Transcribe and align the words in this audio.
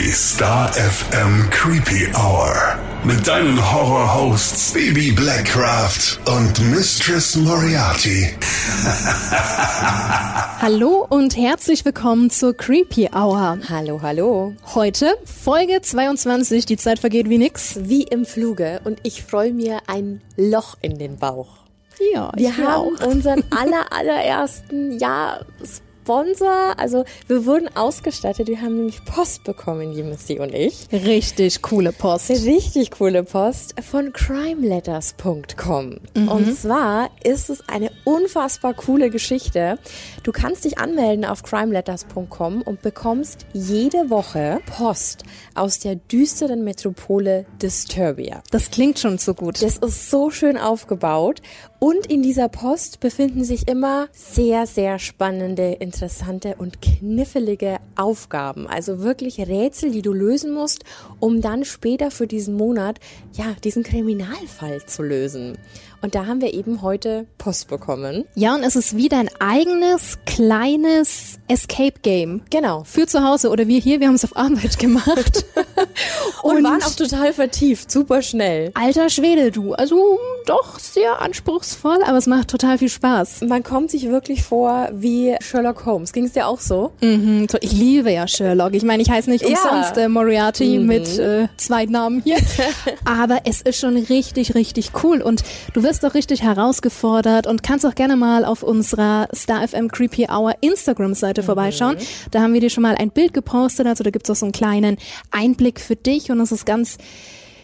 Die 0.00 0.10
Star 0.12 0.72
FM 0.72 1.50
Creepy 1.50 2.08
Hour. 2.14 2.54
Mit 3.04 3.28
deinen 3.28 3.58
Horror-Hosts 3.70 4.72
Baby 4.72 5.12
Blackcraft 5.12 6.18
und 6.24 6.58
Mistress 6.70 7.36
Moriarty. 7.36 8.30
Hallo 10.62 11.06
und 11.06 11.36
herzlich 11.36 11.84
willkommen 11.84 12.30
zur 12.30 12.56
Creepy 12.56 13.10
Hour. 13.14 13.58
Hallo, 13.68 14.00
hallo. 14.00 14.54
Heute 14.74 15.18
Folge 15.26 15.82
22, 15.82 16.64
die 16.64 16.78
Zeit 16.78 16.98
vergeht 16.98 17.28
wie 17.28 17.36
nix. 17.36 17.74
Wie 17.82 18.04
im 18.04 18.24
Fluge 18.24 18.80
und 18.84 19.00
ich 19.02 19.22
freue 19.22 19.52
mir 19.52 19.80
ein 19.86 20.22
Loch 20.38 20.78
in 20.80 20.98
den 20.98 21.18
Bauch. 21.18 21.58
Ja, 22.14 22.32
Wir 22.36 22.56
haben 22.56 22.96
auch. 22.96 23.06
unseren 23.06 23.44
aller, 23.50 23.92
allerersten, 23.92 24.98
ja, 24.98 25.40
Sponsor. 26.02 26.74
Also 26.78 27.04
wir 27.26 27.46
wurden 27.46 27.68
ausgestattet. 27.76 28.48
Wir 28.48 28.60
haben 28.60 28.76
nämlich 28.76 29.04
Post 29.04 29.44
bekommen, 29.44 29.94
die 29.94 30.02
Missy 30.02 30.38
und 30.38 30.54
ich. 30.54 30.88
richtig 30.92 31.62
coole 31.62 31.92
Post. 31.92 32.30
Richtig 32.30 32.90
coole 32.90 33.22
Post 33.22 33.74
von 33.82 34.12
crimeletters.com. 34.12 35.96
Und 36.14 36.54
zwar 36.56 37.10
ist 37.22 37.50
es 37.50 37.68
eine 37.68 37.90
unfassbar 38.04 38.74
coole 38.74 39.10
Geschichte. 39.10 39.78
Du 40.22 40.32
kannst 40.32 40.66
dich 40.66 40.78
anmelden 40.78 41.24
auf 41.24 41.42
crimeletters.com 41.42 42.60
und 42.60 42.82
bekommst 42.82 43.46
jede 43.54 44.10
Woche 44.10 44.60
Post 44.66 45.22
aus 45.54 45.78
der 45.78 45.96
düsteren 45.96 46.62
Metropole 46.62 47.46
Disturbia. 47.62 48.42
Das 48.50 48.70
klingt 48.70 48.98
schon 48.98 49.16
so 49.16 49.32
gut. 49.32 49.62
Das 49.62 49.78
ist 49.78 50.10
so 50.10 50.30
schön 50.30 50.58
aufgebaut. 50.58 51.40
Und 51.78 52.06
in 52.06 52.22
dieser 52.22 52.50
Post 52.50 53.00
befinden 53.00 53.42
sich 53.42 53.66
immer 53.66 54.08
sehr, 54.12 54.66
sehr 54.66 54.98
spannende, 54.98 55.72
interessante 55.72 56.56
und 56.58 56.82
knifflige 56.82 57.78
Aufgaben. 57.96 58.66
Also 58.66 59.00
wirklich 59.00 59.38
Rätsel, 59.38 59.90
die 59.90 60.02
du 60.02 60.12
lösen 60.12 60.52
musst, 60.52 60.84
um 61.20 61.40
dann 61.40 61.64
später 61.64 62.10
für 62.10 62.26
diesen 62.26 62.54
Monat, 62.54 63.00
ja, 63.32 63.56
diesen 63.64 63.82
Kriminalfall 63.82 64.84
zu 64.84 65.02
lösen. 65.02 65.56
Und 66.02 66.14
da 66.14 66.26
haben 66.26 66.40
wir 66.40 66.54
eben 66.54 66.80
heute 66.82 67.26
Post 67.38 67.68
bekommen. 67.68 68.24
Ja, 68.34 68.54
und 68.54 68.62
es 68.62 68.74
ist 68.74 68.96
wie 68.96 69.08
dein 69.08 69.28
eigenes 69.38 70.18
kleines 70.24 71.38
Escape 71.48 72.00
Game. 72.02 72.42
Genau. 72.50 72.84
Für 72.84 73.06
zu 73.06 73.22
Hause 73.22 73.50
oder 73.50 73.66
wir 73.68 73.78
hier, 73.80 74.00
wir 74.00 74.06
haben 74.08 74.14
es 74.14 74.24
auf 74.24 74.36
Arbeit 74.36 74.78
gemacht. 74.78 75.44
Und, 76.42 76.64
waren 76.64 76.82
auch 76.82 76.94
total 76.94 77.32
vertieft, 77.34 77.90
super 77.90 78.22
schnell. 78.22 78.70
alter 78.74 79.10
Schwede, 79.10 79.50
du. 79.50 79.74
Also 79.74 80.18
doch 80.46 80.78
sehr 80.78 81.20
anspruchsvoll, 81.20 81.98
aber 82.06 82.16
es 82.16 82.26
macht 82.26 82.48
total 82.48 82.78
viel 82.78 82.88
Spaß. 82.88 83.42
Man 83.42 83.62
kommt 83.62 83.90
sich 83.90 84.08
wirklich 84.08 84.42
vor 84.42 84.88
wie 84.92 85.36
Sherlock 85.42 85.84
Holmes. 85.84 86.12
Ging 86.12 86.24
es 86.24 86.32
dir 86.32 86.46
auch 86.46 86.60
so? 86.60 86.92
Mhm, 87.02 87.46
Ich 87.60 87.72
liebe 87.72 88.10
ja 88.10 88.26
Sherlock. 88.26 88.74
Ich 88.74 88.82
meine, 88.84 89.02
ich 89.02 89.10
heiße 89.10 89.28
nicht 89.28 89.46
Ja. 89.46 89.48
umsonst 89.50 89.96
äh, 89.98 90.08
Moriarty 90.08 90.78
mit 90.78 91.18
äh, 91.18 91.48
zwei 91.58 91.84
Namen 91.84 92.22
hier. 92.22 92.36
Aber 93.04 93.40
es 93.44 93.60
ist 93.60 93.78
schon 93.78 93.96
richtig, 93.96 94.54
richtig 94.54 94.92
cool. 95.04 95.20
Und 95.20 95.42
du 95.74 95.82
wirst 95.82 95.89
auch 95.98 96.14
richtig 96.14 96.42
herausgefordert 96.42 97.46
und 97.48 97.64
kannst 97.64 97.84
auch 97.84 97.96
gerne 97.96 98.14
mal 98.14 98.44
auf 98.44 98.62
unserer 98.62 99.28
Star 99.34 99.66
FM 99.66 99.88
Creepy 99.88 100.28
Hour 100.30 100.54
Instagram-Seite 100.60 101.42
vorbeischauen. 101.42 101.96
Da 102.30 102.40
haben 102.40 102.54
wir 102.54 102.60
dir 102.60 102.70
schon 102.70 102.82
mal 102.82 102.94
ein 102.94 103.10
Bild 103.10 103.34
gepostet. 103.34 103.86
Also 103.88 104.04
da 104.04 104.10
gibt's 104.10 104.30
auch 104.30 104.36
so 104.36 104.46
einen 104.46 104.52
kleinen 104.52 104.98
Einblick 105.32 105.80
für 105.80 105.96
dich. 105.96 106.30
Und 106.30 106.40
es 106.40 106.52
ist 106.52 106.64
ganz, 106.64 106.96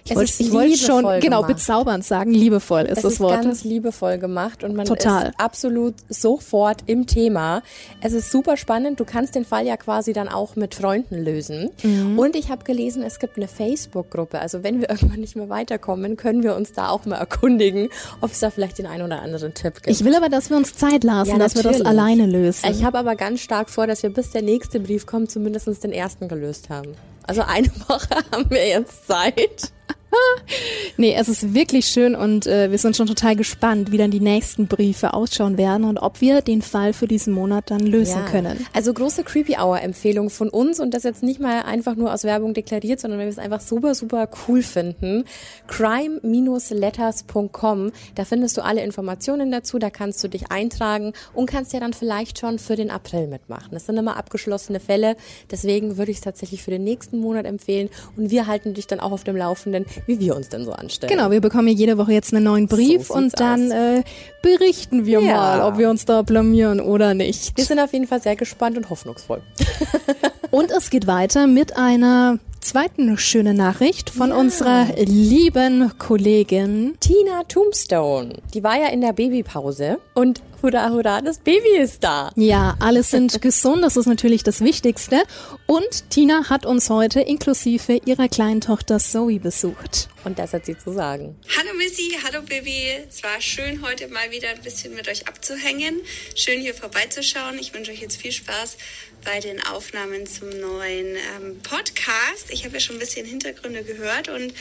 ich 0.07 0.13
Es 0.13 0.17
wollte 0.17 0.31
ist 0.31 0.41
ich 0.41 0.53
wollte 0.53 0.77
schon, 0.79 1.05
genau, 1.21 1.43
gemacht. 1.43 1.47
bezaubernd 1.49 2.05
sagen. 2.05 2.31
Liebevoll 2.33 2.83
ist 2.83 2.99
Es 2.99 3.03
das 3.03 3.13
ist 3.15 3.21
Wort. 3.21 3.43
ganz 3.43 3.65
liebevoll 3.65 4.19
gemacht 4.19 4.65
und 4.65 4.75
man 4.75 4.87
Total. 4.87 5.29
ist 5.29 5.41
absolut 5.41 5.95
sofort 6.09 6.83
im 6.87 7.07
Thema. 7.07 7.63
Es 8.01 8.13
ist 8.13 8.31
super 8.31 8.57
spannend. 8.57 9.01
Du 9.01 9.05
kannst 9.05 9.35
den 9.35 9.45
Fall 9.45 9.67
ja 9.67 9.77
quasi 9.77 10.13
dann 10.13 10.29
auch 10.29 10.57
mit 10.57 10.75
Freunden 10.75 11.25
lösen. 11.25 11.71
Mhm. 11.83 12.19
Und 12.19 12.37
ich 12.37 12.51
habe 12.51 12.65
gelesen, 12.65 13.03
es 13.03 13.19
gibt 13.19 13.37
eine 13.37 13.49
Facebook-Gruppe. 13.49 14.39
Also 14.41 14.63
wenn 14.63 14.81
wir 14.81 14.89
irgendwann 14.91 15.21
nicht 15.21 15.37
mehr 15.37 15.49
weiterkommen, 15.49 16.17
können 16.17 16.43
wir 16.43 16.55
uns 16.57 16.73
da 16.73 16.89
auch 16.89 17.05
mal 17.07 17.17
erkundigen, 17.17 17.89
ob 18.21 18.31
es 18.33 18.41
da 18.41 18.51
vielleicht 18.51 18.79
den 18.79 18.87
einen 18.87 19.03
oder 19.05 19.23
anderen 19.23 19.55
Tipp 19.55 19.75
gibt. 19.83 19.89
Ich 19.89 20.05
will 20.05 20.15
aber, 20.15 20.29
dass 20.29 20.51
wir 20.51 20.57
uns 20.57 20.75
Zeit 20.75 21.05
lassen, 21.05 21.31
Ja, 21.33 21.39
dass 21.39 21.55
wir 21.55 21.63
das 21.63 21.79
natürlich. 21.79 21.87
alleine 21.89 22.27
lösen. 22.27 22.71
Ich 22.71 22.85
habe 22.85 22.99
aber 22.99 23.17
ganz 23.17 23.41
stark 23.41 23.69
vor, 23.71 23.87
dass 23.87 24.03
wir 24.03 24.11
bis 24.11 24.31
der 24.31 24.43
nächste 24.43 24.81
Brief 24.81 25.07
kommt, 25.07 25.31
zumindest 25.31 25.67
den 25.83 25.93
ersten 25.93 26.29
gelöst 26.29 26.69
haben. 26.71 26.93
Also 27.27 27.43
eine 27.43 27.67
Woche 27.89 28.09
haben 28.31 28.49
wir 28.51 28.69
jetzt 28.69 29.07
Zeit. 29.09 29.73
Nee, 30.99 31.15
es 31.15 31.29
ist 31.29 31.53
wirklich 31.53 31.85
schön 31.87 32.15
und 32.15 32.47
äh, 32.47 32.71
wir 32.71 32.79
sind 32.79 32.97
schon 32.97 33.07
total 33.07 33.37
gespannt, 33.37 33.93
wie 33.93 33.99
dann 33.99 34.11
die 34.11 34.21
nächsten 34.21 34.67
Briefe 34.67 35.13
ausschauen 35.13 35.59
werden 35.59 35.85
und 35.85 35.99
ob 35.99 36.23
wir 36.23 36.41
den 36.41 36.63
Fall 36.63 36.95
für 36.95 37.07
diesen 37.07 37.35
Monat 37.35 37.71
dann 37.71 37.81
lösen 37.81 38.25
können. 38.25 38.67
Also 38.73 38.95
große 38.95 39.25
Creepy 39.25 39.59
Hour 39.59 39.83
Empfehlung 39.83 40.31
von 40.31 40.49
uns 40.49 40.81
und 40.81 40.95
das 40.95 41.03
jetzt 41.03 41.23
nicht 41.23 41.39
mal 41.39 41.65
einfach 41.65 41.97
nur 41.97 42.15
aus 42.15 42.25
Werbung 42.25 42.55
deklariert, 42.55 43.01
sondern 43.01 43.19
weil 43.19 43.27
wir 43.27 43.33
es 43.33 43.39
einfach 43.39 43.61
super, 43.61 43.95
super 43.95 44.31
cool 44.49 44.63
finden. 44.63 45.25
crime-letters.com. 45.67 47.93
Da 48.15 48.25
findest 48.25 48.57
du 48.57 48.65
alle 48.65 48.83
Informationen 48.83 49.51
dazu, 49.51 49.79
da 49.79 49.91
kannst 49.91 50.25
du 50.25 50.29
dich 50.29 50.51
eintragen 50.51 51.13
und 51.35 51.51
kannst 51.51 51.75
ja 51.75 51.81
dann 51.81 51.93
vielleicht 51.93 52.39
schon 52.39 52.59
für 52.59 52.77
den 52.77 52.91
April 52.91 53.27
mitmachen. 53.27 53.73
Das 53.73 53.85
sind 53.85 53.99
immer 53.99 54.17
abgeschlossene 54.17 54.81
Fälle, 54.81 55.17
deswegen 55.51 55.99
würde 55.99 56.11
ich 56.11 56.17
es 56.19 56.23
tatsächlich 56.23 56.63
für 56.63 56.71
den 56.71 56.85
nächsten 56.85 57.19
Monat 57.19 57.45
empfehlen 57.45 57.91
und 58.17 58.31
wir 58.31 58.47
halten 58.47 58.73
dich 58.73 58.87
dann 58.87 59.01
auch 59.01 59.13
auf 59.13 59.25
dem 59.25 59.37
Laufenden, 59.37 59.85
wie 60.07 60.21
wir 60.21 60.37
uns 60.37 60.49
denn 60.49 60.65
so 60.65 60.73
anstellen. 60.73 61.11
Genau, 61.13 61.31
wir 61.31 61.41
bekommen 61.41 61.69
hier 61.69 61.77
jede 61.77 61.99
Woche 61.99 62.13
jetzt 62.13 62.35
einen 62.35 62.45
neuen 62.45 62.67
Brief 62.67 63.07
So 63.09 63.15
und 63.15 63.39
dann 63.41 63.71
äh, 63.71 64.03
berichten 64.43 65.07
wir 65.07 65.21
Ja. 65.21 65.35
mal, 65.37 65.61
ob 65.63 65.79
wir 65.79 65.89
uns 65.91 66.05
da 66.05 66.23
blamieren 66.23 66.81
oder 66.81 67.15
nicht. 67.15 67.57
Wir 67.57 67.65
sind 67.65 67.79
auf 67.81 67.93
jeden 67.93 68.07
Fall 68.07 68.21
sehr 68.21 68.37
gespannt 68.37 68.77
und 68.77 68.91
hoffnungsvoll. 68.91 69.41
Und 70.51 70.71
es 70.71 70.91
geht 70.91 71.07
weiter 71.07 71.47
mit 71.47 71.77
einer 71.77 72.39
zweiten 72.61 73.17
schönen 73.17 73.57
Nachricht 73.57 74.11
von 74.11 74.33
unserer 74.33 74.87
lieben 75.07 75.93
Kollegin. 75.99 76.97
Tina 77.01 77.45
Tombstone, 77.45 78.41
die 78.55 78.65
war 78.65 78.79
ja 78.79 78.89
in 78.89 79.01
der 79.01 79.13
Babypause 79.13 79.99
und 80.15 80.43
hurra, 80.63 80.91
hurra, 80.91 81.21
das 81.21 81.39
Baby 81.39 81.77
ist 81.81 82.03
da. 82.03 82.33
Ja, 82.35 82.75
alle 82.81 83.03
sind 83.03 83.41
gesund, 83.43 83.83
das 83.83 83.97
ist 83.97 84.07
natürlich 84.07 84.43
das 84.43 84.63
Wichtigste. 84.63 85.23
Und 85.67 86.11
Tina 86.11 86.49
hat 86.49 86.67
uns 86.67 86.91
heute 86.91 87.21
inklusive 87.21 88.01
ihrer 88.05 88.29
kleinen 88.29 88.61
Tochter 88.61 88.99
Zoe 88.99 89.39
besucht. 89.39 90.09
Und 90.27 90.41
das 90.41 90.53
hat 90.53 90.67
sie 90.67 90.77
zu 90.77 90.93
sagen. 90.93 91.39
Hallo 91.57 91.73
Missy, 91.75 92.19
hallo 92.25 92.43
Baby. 92.43 92.91
Es 93.09 93.23
war 93.23 93.41
schön, 93.41 93.81
heute 93.87 94.09
mal 94.09 94.29
wieder 94.33 94.49
ein 94.49 94.61
bisschen 94.61 94.93
mit 94.93 95.07
euch 95.07 95.29
abzuhängen. 95.29 96.01
Schön 96.35 96.61
hier 96.61 96.75
vorbeizuschauen. 96.75 97.57
Ich 97.61 97.73
wünsche 97.73 97.93
euch 97.93 98.01
jetzt 98.01 98.21
viel 98.21 98.33
Spaß 98.33 98.77
bei 99.25 99.39
den 99.39 99.63
Aufnahmen 99.63 100.27
zum 100.27 100.49
neuen 100.49 101.15
ähm, 101.15 101.61
Podcast. 101.63 102.51
Ich 102.51 102.65
habe 102.65 102.75
ja 102.75 102.81
schon 102.81 102.97
ein 102.97 102.99
bisschen 102.99 103.25
Hintergründe 103.25 103.85
gehört 103.85 104.29
und 104.29 104.53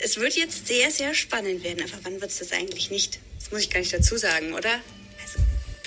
es 0.00 0.18
wird 0.18 0.34
jetzt 0.34 0.66
sehr, 0.66 0.90
sehr 0.90 1.14
spannend 1.14 1.64
werden. 1.64 1.82
Aber 1.82 2.04
wann 2.04 2.20
wird 2.20 2.30
es 2.30 2.40
das 2.40 2.52
eigentlich 2.52 2.90
nicht? 2.90 3.20
Das 3.38 3.52
muss 3.52 3.62
ich 3.62 3.70
gar 3.70 3.80
nicht 3.80 3.94
dazu 3.94 4.18
sagen, 4.18 4.52
oder? 4.52 4.80
Also, 5.22 5.38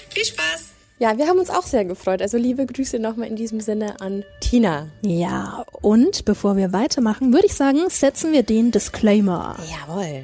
viel 0.10 0.26
Spaß! 0.26 0.77
Ja, 1.00 1.16
wir 1.16 1.28
haben 1.28 1.38
uns 1.38 1.52
auch 1.52 1.64
sehr 1.64 1.86
gefreut. 1.86 2.24
Also 2.24 2.38
liebe 2.38 2.66
Grüße 2.66 2.98
nochmal 2.98 3.28
in 3.28 3.36
diesem 3.36 3.60
Sinne 3.60 4.02
an 4.02 4.24
Tina. 4.40 4.88
Ja, 5.04 5.64
und 5.82 6.26
bevor 6.26 6.58
wir 6.58 6.74
weitermachen, 6.74 7.34
würde 7.34 7.46
ich 7.46 7.54
sagen, 7.54 7.82
setzen 7.90 8.32
wir 8.32 8.42
den 8.42 8.72
Disclaimer. 8.72 9.58
Jawohl. 9.70 10.24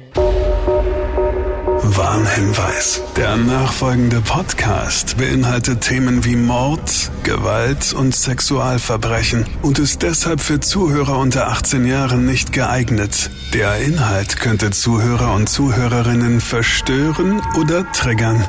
Warnhinweis. 1.96 3.02
Der 3.16 3.36
nachfolgende 3.36 4.20
Podcast 4.20 5.16
beinhaltet 5.16 5.82
Themen 5.82 6.24
wie 6.24 6.34
Mord, 6.34 7.12
Gewalt 7.22 7.92
und 7.92 8.16
Sexualverbrechen 8.16 9.46
und 9.62 9.78
ist 9.78 10.02
deshalb 10.02 10.40
für 10.40 10.58
Zuhörer 10.58 11.18
unter 11.18 11.46
18 11.48 11.86
Jahren 11.86 12.26
nicht 12.26 12.52
geeignet. 12.52 13.30
Der 13.52 13.76
Inhalt 13.76 14.40
könnte 14.40 14.72
Zuhörer 14.72 15.34
und 15.34 15.48
Zuhörerinnen 15.48 16.40
verstören 16.40 17.40
oder 17.60 17.90
triggern. 17.92 18.44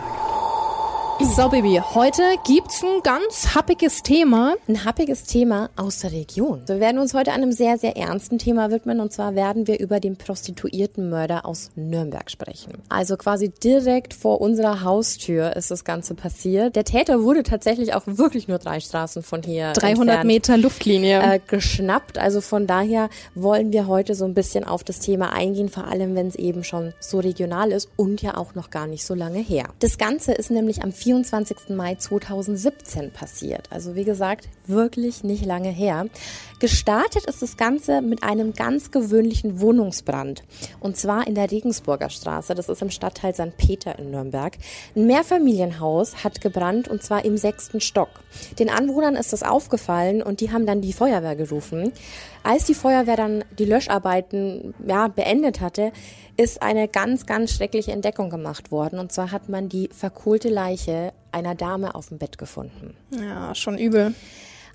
So, 1.22 1.50
Baby, 1.50 1.81
heute 1.94 2.22
gibt's 2.46 2.84
ein 2.84 3.02
ganz 3.02 3.56
happiges 3.56 4.03
Thema. 4.03 4.56
Ein 4.68 4.84
happiges 4.84 5.24
Thema 5.24 5.70
aus 5.78 6.00
der 6.00 6.12
Region. 6.12 6.62
Wir 6.67 6.79
werden 6.82 7.00
uns 7.00 7.14
heute 7.14 7.32
einem 7.32 7.53
sehr, 7.53 7.78
sehr 7.78 7.96
ernsten 7.96 8.38
Thema 8.38 8.70
widmen 8.70 9.00
und 9.00 9.14
zwar 9.14 9.34
werden 9.34 9.66
wir 9.66 9.79
über 9.79 10.00
den 10.02 10.17
Prostituiertenmörder 10.17 11.46
aus 11.46 11.72
Nürnberg 11.76 12.29
sprechen. 12.29 12.73
Also 12.90 13.16
quasi 13.16 13.50
direkt 13.50 14.14
vor 14.14 14.41
unserer 14.41 14.84
Haustür 14.84 15.56
ist 15.56 15.72
das 15.72 15.85
Ganze 15.85 16.16
passiert. 16.16 16.76
Der 16.76 16.84
Täter 16.84 17.23
wurde 17.23 17.44
tatsächlich 17.44 17.94
auch 17.94 18.03
wirklich 18.06 18.47
nur 18.47 18.59
drei 18.59 18.79
Straßen 18.82 19.23
von 19.23 19.41
hier 19.41 19.72
300 19.72 20.00
entfernt. 20.00 20.26
Meter 20.26 20.58
Luftlinie. 20.58 21.22
äh, 21.22 21.40
geschnappt. 21.46 22.18
Also 22.18 22.41
von 22.41 22.68
daher 22.68 23.09
wollen 23.35 23.72
wir 23.72 23.88
heute 23.88 24.16
so 24.16 24.26
ein 24.26 24.34
bisschen 24.34 24.66
auf 24.66 24.84
das 24.84 25.00
Thema 25.00 25.32
eingehen, 25.32 25.70
vor 25.70 25.85
allem 25.88 26.14
wenn 26.16 26.28
es 26.28 26.35
eben 26.35 26.64
schon 26.64 26.94
so 27.00 27.20
regional 27.20 27.72
ist 27.72 27.90
und 27.96 28.22
ja 28.22 28.35
auch 28.38 28.53
noch 28.53 28.70
gar 28.70 28.85
nicht 28.85 29.06
so 29.06 29.16
lange 29.16 29.40
her. 29.40 29.70
Das 29.79 29.97
Ganze 29.97 30.34
ist 30.34 30.52
nämlich 30.52 30.84
am 30.84 30.91
24. 31.05 31.69
Mai 31.69 31.93
2017 31.93 33.11
passiert. 33.11 33.67
Also 33.72 33.93
wie 33.93 34.05
gesagt, 34.05 34.49
wirklich 34.67 35.23
nicht 35.23 35.46
lange 35.46 35.70
her. 35.70 36.08
Gestartet 36.59 37.26
ist 37.26 37.41
das 37.41 37.58
Ganze 37.58 38.02
mit 38.02 38.23
einem 38.23 38.53
ganz 38.53 38.91
gewöhnlichen 38.91 39.59
Wohnungsbrand. 39.59 40.44
Und 40.79 40.96
zwar 40.96 41.28
in 41.28 41.35
der 41.35 41.52
Regensburger 41.52 42.09
Straße. 42.09 42.56
Das 42.56 42.70
ist 42.70 42.82
im 42.82 42.90
Stadtteil 42.90 43.35
St. 43.35 43.58
Peter 43.58 44.00
in 44.00 44.12
Nürnberg. 44.12 44.58
Ein 44.96 45.06
Mehrfamilienhaus 45.06 46.23
hat 46.23 46.40
gebrannt 46.40 46.88
und 46.88 47.03
zwar 47.03 47.26
im 47.26 47.38
sechsten 47.38 47.82
Stock. 47.82 48.09
Den 48.58 48.70
Anwohnern 48.70 49.16
ist 49.16 49.34
das 49.34 49.44
aufgefallen 49.44 50.22
und 50.22 50.40
die 50.40 50.52
haben 50.52 50.66
dann 50.66 50.82
die 50.82 50.94
Feuerwehr 50.94 51.35
gerufen. 51.35 51.91
Als 52.44 52.66
die 52.66 52.73
Feuerwehr 52.73 53.18
dann 53.18 53.44
die 53.58 53.66
Löscharbeiten 53.66 54.73
ja, 54.88 55.08
beendet 55.08 55.61
hatte, 55.61 55.91
ist 56.38 56.61
eine 56.61 56.88
ganz, 56.88 57.26
ganz 57.26 57.52
schreckliche 57.52 57.91
Entdeckung 57.91 58.29
gemacht 58.29 58.72
worden. 58.72 59.00
Und 59.00 59.11
zwar 59.11 59.32
hat 59.32 59.50
man 59.50 59.68
die 59.68 59.90
verkohlte 59.91 60.50
Leiche 60.50 61.11
einer 61.32 61.56
Dame 61.56 61.96
auf 61.96 62.09
dem 62.09 62.18
Bett 62.18 62.38
gefunden. 62.38 62.96
Ja, 63.11 63.53
schon 63.56 63.78
übel. 63.78 64.14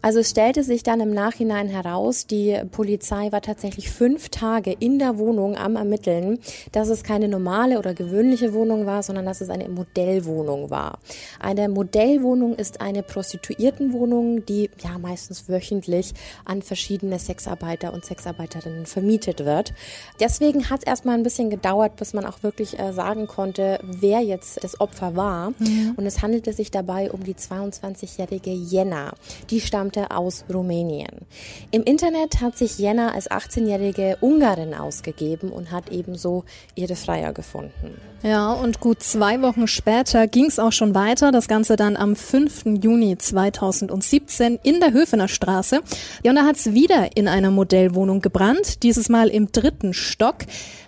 Also 0.02 0.20
es 0.20 0.30
stellte 0.30 0.64
sich 0.64 0.82
dann 0.82 1.00
im 1.00 1.12
Nachhinein 1.12 1.68
heraus, 1.68 2.26
die 2.26 2.58
Polizei 2.70 3.30
war 3.32 3.42
tatsächlich 3.42 3.90
fünf 3.90 4.30
Tage 4.30 4.72
in 4.72 4.98
der 4.98 5.18
Wohnung 5.18 5.56
am 5.56 5.76
Ermitteln, 5.76 6.38
dass 6.72 6.88
es 6.88 7.02
keine 7.02 7.28
normale 7.28 7.78
oder 7.78 7.92
gewöhnliche 7.92 8.54
Wohnung 8.54 8.86
war, 8.86 9.02
sondern 9.02 9.26
dass 9.26 9.40
es 9.42 9.50
eine 9.50 9.68
Modellwohnung 9.68 10.70
war. 10.70 10.98
Eine 11.38 11.68
Modellwohnung 11.68 12.54
ist 12.54 12.80
eine 12.80 13.02
Prostituiertenwohnung, 13.02 14.46
die 14.46 14.70
ja 14.82 14.98
meistens 14.98 15.48
wöchentlich 15.48 16.14
an 16.46 16.62
verschiedene 16.62 17.18
Sexarbeiter 17.18 17.92
und 17.92 18.04
Sexarbeiterinnen 18.04 18.86
vermietet 18.86 19.44
wird. 19.44 19.74
Deswegen 20.18 20.70
hat 20.70 20.80
es 20.80 20.86
erstmal 20.86 21.16
ein 21.16 21.22
bisschen 21.22 21.50
gedauert, 21.50 21.96
bis 21.96 22.14
man 22.14 22.24
auch 22.24 22.42
wirklich 22.42 22.78
äh, 22.78 22.92
sagen 22.92 23.26
konnte, 23.26 23.80
wer 23.82 24.20
jetzt 24.20 24.64
das 24.64 24.80
Opfer 24.80 25.14
war. 25.14 25.50
Mhm. 25.58 25.94
Und 25.96 26.06
es 26.06 26.22
handelte 26.22 26.52
sich 26.54 26.70
dabei 26.70 27.10
um 27.10 27.22
die 27.22 27.34
22-jährige 27.34 28.50
Jenna. 28.50 29.12
Die 29.50 29.60
stammt 29.60 29.89
stammte 29.90 30.14
aus 30.14 30.44
Rumänien. 30.52 31.26
Im 31.70 31.82
Internet 31.82 32.40
hat 32.40 32.56
sich 32.56 32.78
Jenna 32.78 33.12
als 33.12 33.30
18-jährige 33.30 34.18
Ungarin 34.20 34.74
ausgegeben 34.74 35.50
und 35.50 35.70
hat 35.70 35.90
ebenso 35.90 36.44
ihre 36.74 36.96
Freier 36.96 37.32
gefunden. 37.32 38.00
Ja, 38.22 38.52
und 38.52 38.80
gut 38.80 39.02
zwei 39.02 39.40
Wochen 39.40 39.66
später 39.66 40.26
ging 40.26 40.44
es 40.44 40.58
auch 40.58 40.72
schon 40.72 40.94
weiter. 40.94 41.32
Das 41.32 41.48
Ganze 41.48 41.76
dann 41.76 41.96
am 41.96 42.16
5. 42.16 42.82
Juni 42.82 43.16
2017 43.16 44.58
in 44.62 44.80
der 44.80 44.92
Höfener 44.92 45.28
Straße. 45.28 45.80
Da 46.22 46.44
hat 46.44 46.56
es 46.56 46.72
wieder 46.72 47.16
in 47.16 47.28
einer 47.28 47.50
Modellwohnung 47.50 48.20
gebrannt, 48.20 48.82
dieses 48.82 49.08
Mal 49.08 49.28
im 49.28 49.52
dritten 49.52 49.94
Stock. 49.94 50.36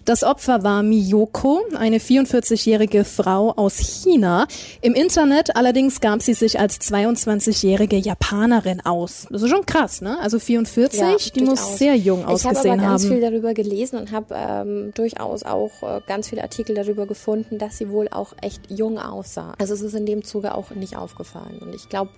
Das 0.05 0.25
Opfer 0.25 0.65
war 0.65 0.83
Miyoko, 0.83 1.61
eine 1.77 1.99
44-jährige 1.99 3.05
Frau 3.05 3.53
aus 3.53 3.79
China. 3.79 4.49
Im 4.81 4.95
Internet 4.95 5.55
allerdings 5.55 6.01
gab 6.01 6.23
sie 6.23 6.35
sich 6.35 6.59
als 6.59 6.81
22-jährige 6.81 7.97
Japanerin 7.97 8.81
aus. 8.81 9.29
Das 9.31 9.43
ist 9.43 9.51
schon 9.51 9.65
krass, 9.65 10.01
ne? 10.01 10.19
Also 10.21 10.41
44, 10.41 11.01
ja, 11.01 11.17
die 11.35 11.43
muss 11.43 11.79
sehr 11.79 11.95
jung 11.97 12.25
ausgesehen 12.25 12.57
haben. 12.57 12.81
Ich 12.81 12.85
habe 12.85 12.91
ganz 12.91 13.07
viel 13.07 13.21
darüber 13.21 13.55
gelesen 13.55 13.99
und 13.99 14.11
habe 14.11 14.35
ähm, 14.37 14.93
durchaus 14.95 15.45
auch 15.45 15.71
äh, 15.83 16.01
ganz 16.07 16.29
viele 16.29 16.43
Artikel 16.43 16.75
darüber 16.75 17.07
gefunden, 17.07 17.59
dass 17.59 17.79
sie 17.79 17.89
wohl 17.89 18.09
auch 18.09 18.35
echt 18.41 18.71
jung 18.71 18.99
aussah. 18.99 19.55
Also 19.59 19.75
es 19.75 19.83
ist 19.83 19.95
in 19.95 20.07
dem 20.07 20.25
Zuge 20.25 20.55
auch 20.55 20.71
nicht 20.71 20.97
aufgefallen. 20.97 21.59
Und 21.61 21.75
ich 21.75 21.89
glaube, 21.89 22.11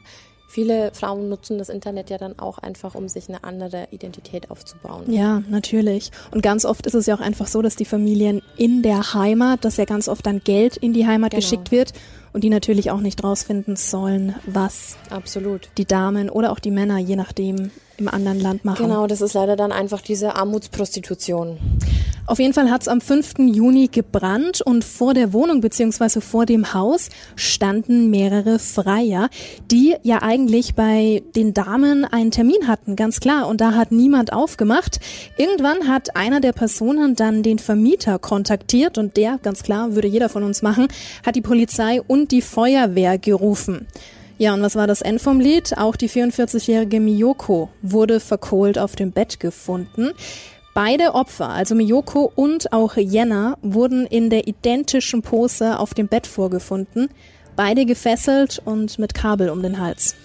viele 0.55 0.93
Frauen 0.95 1.29
nutzen 1.29 1.59
das 1.59 1.69
Internet 1.69 2.11
ja 2.11 2.19
dann 2.19 2.39
auch 2.39 2.59
einfach, 2.59 2.95
um 2.95 3.09
sich 3.09 3.29
eine 3.29 3.43
andere 3.43 3.89
Identität 3.91 4.53
aufzubauen. 4.53 5.13
Ja, 5.13 5.43
natürlich. 5.49 6.13
Und 6.31 6.43
ganz 6.43 6.65
oft 6.65 6.87
ist 6.87 6.95
es 6.95 7.07
ja 7.07 7.17
auch 7.17 7.21
einfach 7.21 7.49
so, 7.49 7.61
dass 7.61 7.75
die 7.75 7.85
Familien 7.85 8.41
in 8.57 8.83
der 8.83 9.15
Heimat, 9.15 9.65
dass 9.65 9.79
ja 9.79 9.85
ganz 9.85 10.09
oft 10.09 10.25
dann 10.25 10.43
Geld 10.45 10.77
in 10.77 10.93
die 10.93 11.09
Heimat 11.09 11.33
genau. 11.33 11.41
geschickt 11.41 11.73
wird 11.73 11.93
und 12.33 12.45
die 12.45 12.51
natürlich 12.51 12.93
auch 12.93 13.01
nicht 13.01 13.25
rausfinden 13.25 13.75
sollen, 13.75 14.37
was 14.47 14.97
Absolut. 15.11 15.71
die 15.77 15.87
Damen 15.87 16.31
oder 16.31 16.53
auch 16.53 16.61
die 16.61 16.71
Männer, 16.71 16.99
je 16.99 17.17
nachdem, 17.17 17.73
im 17.99 18.09
anderen 18.09 18.41
Land 18.41 18.65
machen. 18.65 18.87
Genau, 18.87 19.07
das 19.07 19.21
ist 19.21 19.35
leider 19.35 19.57
dann 19.57 19.73
einfach 19.73 20.01
diese 20.01 20.35
Armutsprostitution. 20.37 21.59
Auf 22.27 22.39
jeden 22.39 22.55
Fall 22.55 22.71
hat 22.71 22.81
es 22.81 22.89
am 22.89 23.03
5. 23.03 23.35
Juni 23.39 23.89
gebrannt 23.89 24.63
und 24.63 24.83
vor 24.83 25.13
der 25.13 25.35
Wohnung 25.35 25.61
beziehungsweise 25.61 26.23
vor 26.23 26.47
dem 26.47 26.73
Haus 26.73 27.11
standen 27.37 28.09
mehrere 28.09 28.59
Freier, 28.59 29.29
die 29.71 29.95
ja 30.03 30.23
eigentlich 30.23 30.75
bei 30.75 31.23
den 31.37 31.53
Damen 31.53 32.07
einen 32.07 32.31
Termin 32.31 32.67
hatten, 32.67 32.97
ganz 32.97 33.21
klar. 33.21 33.47
Und 33.47 33.61
da 33.61 33.75
hat 33.75 33.93
niemand 33.93 34.33
aufgemacht. 34.33 35.01
Irgendwann 35.37 35.87
hat 35.87 36.17
einer 36.17 36.41
der 36.41 36.53
Personen 36.53 37.15
dann 37.15 37.43
den 37.43 37.59
Vermieter 37.59 38.19
kontaktiert 38.19 38.97
und 38.97 39.19
der, 39.19 39.39
ganz 39.43 39.63
klar, 39.63 39.95
würde 39.95 40.09
jeder 40.09 40.31
von 40.31 40.45
uns 40.45 40.63
machen, 40.63 40.89
hat 41.27 41.37
die 41.37 41.43
Polizei 41.43 42.01
und 42.01 42.31
die 42.31 42.43
Feuerwehr 42.43 43.19
gerufen. 43.19 43.87
Ja, 44.37 44.53
und 44.53 44.63
was 44.63 44.75
war 44.75 44.89
das 44.89 45.01
End 45.01 45.21
vom 45.21 45.39
Lied? 45.39 45.79
Auch 45.79 45.95
die 45.95 46.11
44-jährige 46.11 46.99
Miyoko 46.99 47.71
wurde 47.83 48.19
verkohlt 48.19 48.79
auf 48.79 48.97
dem 48.97 49.13
Bett 49.13 49.39
gefunden. 49.39 50.11
Beide 50.75 51.15
Opfer, 51.15 51.51
also 51.51 51.77
Miyoko 51.77 52.33
und 52.35 52.73
auch 52.73 52.97
Jenna, 52.97 53.57
wurden 53.63 54.07
in 54.07 54.31
der 54.31 54.49
identischen 54.49 55.23
Pose 55.23 55.79
auf 55.79 55.95
dem 55.95 56.09
Bett 56.09 56.27
vorgefunden. 56.27 57.11
Beide 57.55 57.87
gefesselt 57.87 58.61
und 58.65 58.99
mit 58.99 59.15
Kabel 59.15 59.51
um 59.51 59.63
den 59.63 59.79
Hals. 59.79 60.17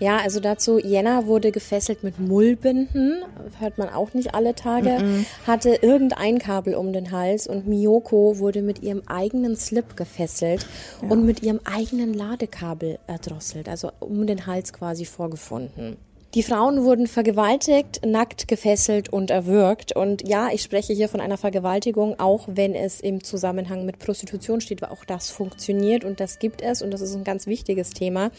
Ja, 0.00 0.16
also 0.16 0.40
dazu, 0.40 0.78
Jenna 0.78 1.26
wurde 1.26 1.52
gefesselt 1.52 2.02
mit 2.02 2.18
Mullbinden, 2.18 3.22
hört 3.58 3.76
man 3.76 3.90
auch 3.90 4.14
nicht 4.14 4.34
alle 4.34 4.54
Tage, 4.54 4.98
mm 4.98 5.02
-mm. 5.02 5.26
hatte 5.46 5.78
irgendein 5.82 6.38
Kabel 6.38 6.74
um 6.74 6.92
den 6.92 7.12
Hals 7.12 7.46
und 7.46 7.66
Miyoko 7.66 8.38
wurde 8.38 8.62
mit 8.62 8.82
ihrem 8.82 9.02
eigenen 9.06 9.56
Slip 9.56 9.96
gefesselt 9.96 10.66
ja. 11.02 11.08
und 11.08 11.26
mit 11.26 11.42
ihrem 11.42 11.60
eigenen 11.64 12.14
Ladekabel 12.14 12.98
erdrosselt, 13.06 13.68
also 13.68 13.92
um 14.00 14.26
den 14.26 14.46
Hals 14.46 14.72
quasi 14.72 15.04
vorgefunden. 15.04 15.98
Die 16.34 16.44
Frauen 16.44 16.84
wurden 16.84 17.08
vergewaltigt, 17.08 18.06
nackt 18.06 18.46
gefesselt 18.46 19.12
und 19.12 19.32
erwürgt. 19.32 19.96
Und 19.96 20.28
ja, 20.28 20.48
ich 20.52 20.62
spreche 20.62 20.92
hier 20.92 21.08
von 21.08 21.20
einer 21.20 21.36
Vergewaltigung, 21.36 22.20
auch 22.20 22.46
wenn 22.46 22.76
es 22.76 23.00
im 23.00 23.24
Zusammenhang 23.24 23.84
mit 23.84 23.98
Prostitution 23.98 24.60
steht, 24.60 24.80
weil 24.80 24.90
auch 24.90 25.04
das 25.04 25.30
funktioniert 25.30 26.04
und 26.04 26.20
das 26.20 26.38
gibt 26.38 26.62
es 26.62 26.82
und 26.82 26.92
das 26.92 27.00
ist 27.00 27.16
ein 27.16 27.24
ganz 27.24 27.48
wichtiges 27.48 27.90
Thema. 27.90 28.30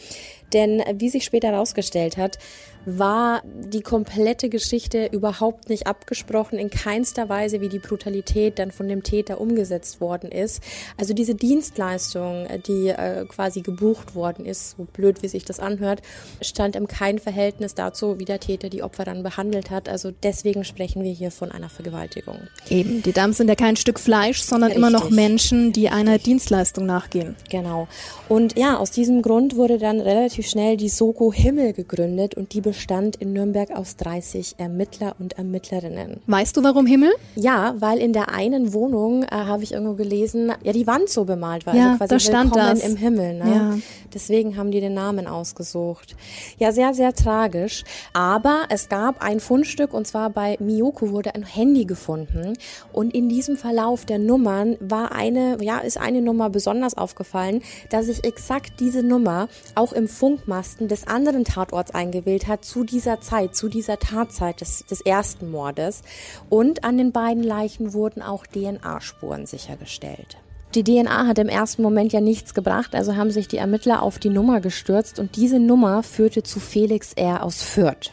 Denn 0.54 0.82
wie 0.94 1.10
sich 1.10 1.24
später 1.24 1.48
herausgestellt 1.48 2.16
hat, 2.16 2.38
war 2.84 3.42
die 3.44 3.82
komplette 3.82 4.48
Geschichte 4.48 5.08
überhaupt 5.12 5.68
nicht 5.68 5.86
abgesprochen, 5.86 6.58
in 6.58 6.70
keinster 6.70 7.28
Weise, 7.28 7.60
wie 7.60 7.68
die 7.68 7.78
Brutalität 7.78 8.58
dann 8.58 8.72
von 8.72 8.88
dem 8.88 9.02
Täter 9.02 9.40
umgesetzt 9.40 10.00
worden 10.00 10.30
ist. 10.30 10.62
Also 10.96 11.14
diese 11.14 11.34
Dienstleistung, 11.34 12.46
die 12.66 12.88
äh, 12.88 13.24
quasi 13.26 13.62
gebucht 13.62 14.14
worden 14.14 14.46
ist, 14.46 14.76
so 14.76 14.84
blöd 14.84 15.22
wie 15.22 15.28
sich 15.28 15.44
das 15.44 15.60
anhört, 15.60 16.02
stand 16.40 16.76
im 16.76 16.88
kein 16.88 17.18
Verhältnis 17.18 17.74
dazu, 17.74 18.18
wie 18.18 18.24
der 18.24 18.40
Täter 18.40 18.68
die 18.68 18.82
Opfer 18.82 19.04
dann 19.04 19.22
behandelt 19.22 19.70
hat. 19.70 19.88
Also 19.88 20.12
deswegen 20.22 20.64
sprechen 20.64 21.04
wir 21.04 21.12
hier 21.12 21.30
von 21.30 21.52
einer 21.52 21.68
Vergewaltigung. 21.68 22.38
Eben, 22.68 23.02
die 23.02 23.12
Damen 23.12 23.32
sind 23.32 23.48
ja 23.48 23.54
kein 23.54 23.76
Stück 23.76 24.00
Fleisch, 24.00 24.42
sondern 24.42 24.72
Richtig. 24.72 24.78
immer 24.78 24.90
noch 24.90 25.10
Menschen, 25.10 25.72
die 25.72 25.88
einer 25.88 26.18
Dienstleistung 26.18 26.86
nachgehen. 26.86 27.36
Genau. 27.50 27.88
Und 28.28 28.58
ja, 28.58 28.76
aus 28.76 28.90
diesem 28.90 29.22
Grund 29.22 29.56
wurde 29.56 29.78
dann 29.78 30.00
relativ 30.00 30.48
schnell 30.48 30.76
die 30.76 30.88
Soko 30.88 31.32
Himmel 31.32 31.72
gegründet 31.72 32.34
und 32.34 32.52
die 32.52 32.60
bestand 32.72 33.16
in 33.16 33.34
Nürnberg 33.34 33.70
aus 33.70 33.96
30 33.96 34.54
Ermittler 34.56 35.14
und 35.18 35.34
Ermittlerinnen. 35.34 36.22
Weißt 36.26 36.56
du, 36.56 36.62
warum 36.62 36.86
Himmel? 36.86 37.12
Ja, 37.34 37.74
weil 37.78 37.98
in 37.98 38.14
der 38.14 38.30
einen 38.30 38.72
Wohnung, 38.72 39.24
äh, 39.24 39.26
habe 39.30 39.62
ich 39.62 39.72
irgendwo 39.72 39.92
gelesen, 39.92 40.50
ja, 40.62 40.72
die 40.72 40.86
Wand 40.86 41.10
so 41.10 41.24
bemalt 41.24 41.66
war. 41.66 41.74
Ja, 41.74 41.98
also 41.98 41.98
quasi 41.98 42.14
da 42.14 42.18
stand 42.18 42.56
das. 42.56 42.82
im 42.82 42.96
Himmel. 42.96 43.34
Ne? 43.34 43.54
Ja. 43.54 43.78
Deswegen 44.14 44.56
haben 44.56 44.70
die 44.70 44.80
den 44.80 44.94
Namen 44.94 45.26
ausgesucht. 45.26 46.16
Ja, 46.58 46.72
sehr, 46.72 46.94
sehr 46.94 47.12
tragisch. 47.12 47.84
Aber 48.14 48.62
es 48.70 48.88
gab 48.88 49.22
ein 49.22 49.38
Fundstück 49.38 49.92
und 49.92 50.06
zwar 50.06 50.30
bei 50.30 50.56
Miyoko 50.58 51.10
wurde 51.10 51.34
ein 51.34 51.44
Handy 51.44 51.84
gefunden. 51.84 52.54
Und 52.90 53.14
in 53.14 53.28
diesem 53.28 53.58
Verlauf 53.58 54.06
der 54.06 54.18
Nummern 54.18 54.78
war 54.80 55.12
eine, 55.12 55.58
ja, 55.60 55.78
ist 55.78 55.98
eine 55.98 56.22
Nummer 56.22 56.48
besonders 56.48 56.96
aufgefallen, 56.96 57.60
dass 57.90 58.06
sich 58.06 58.24
exakt 58.24 58.80
diese 58.80 59.02
Nummer 59.02 59.48
auch 59.74 59.92
im 59.92 60.08
Funkmasten 60.08 60.88
des 60.88 61.06
anderen 61.06 61.44
Tatorts 61.44 61.92
eingewählt 61.92 62.48
hat 62.48 62.61
zu 62.62 62.84
dieser 62.84 63.20
Zeit, 63.20 63.54
zu 63.54 63.68
dieser 63.68 63.98
Tatzeit 63.98 64.60
des, 64.60 64.84
des 64.86 65.00
ersten 65.00 65.50
Mordes. 65.50 66.02
Und 66.48 66.84
an 66.84 66.98
den 66.98 67.12
beiden 67.12 67.42
Leichen 67.42 67.92
wurden 67.92 68.22
auch 68.22 68.46
DNA-Spuren 68.46 69.46
sichergestellt. 69.46 70.38
Die 70.74 70.84
DNA 70.84 71.26
hat 71.26 71.38
im 71.38 71.50
ersten 71.50 71.82
Moment 71.82 72.14
ja 72.14 72.22
nichts 72.22 72.54
gebracht, 72.54 72.94
also 72.94 73.14
haben 73.14 73.30
sich 73.30 73.46
die 73.46 73.58
Ermittler 73.58 74.02
auf 74.02 74.18
die 74.18 74.30
Nummer 74.30 74.62
gestürzt 74.62 75.18
und 75.18 75.36
diese 75.36 75.60
Nummer 75.60 76.02
führte 76.02 76.42
zu 76.42 76.60
Felix 76.60 77.12
R. 77.12 77.42
aus 77.42 77.62
Fürth. 77.62 78.10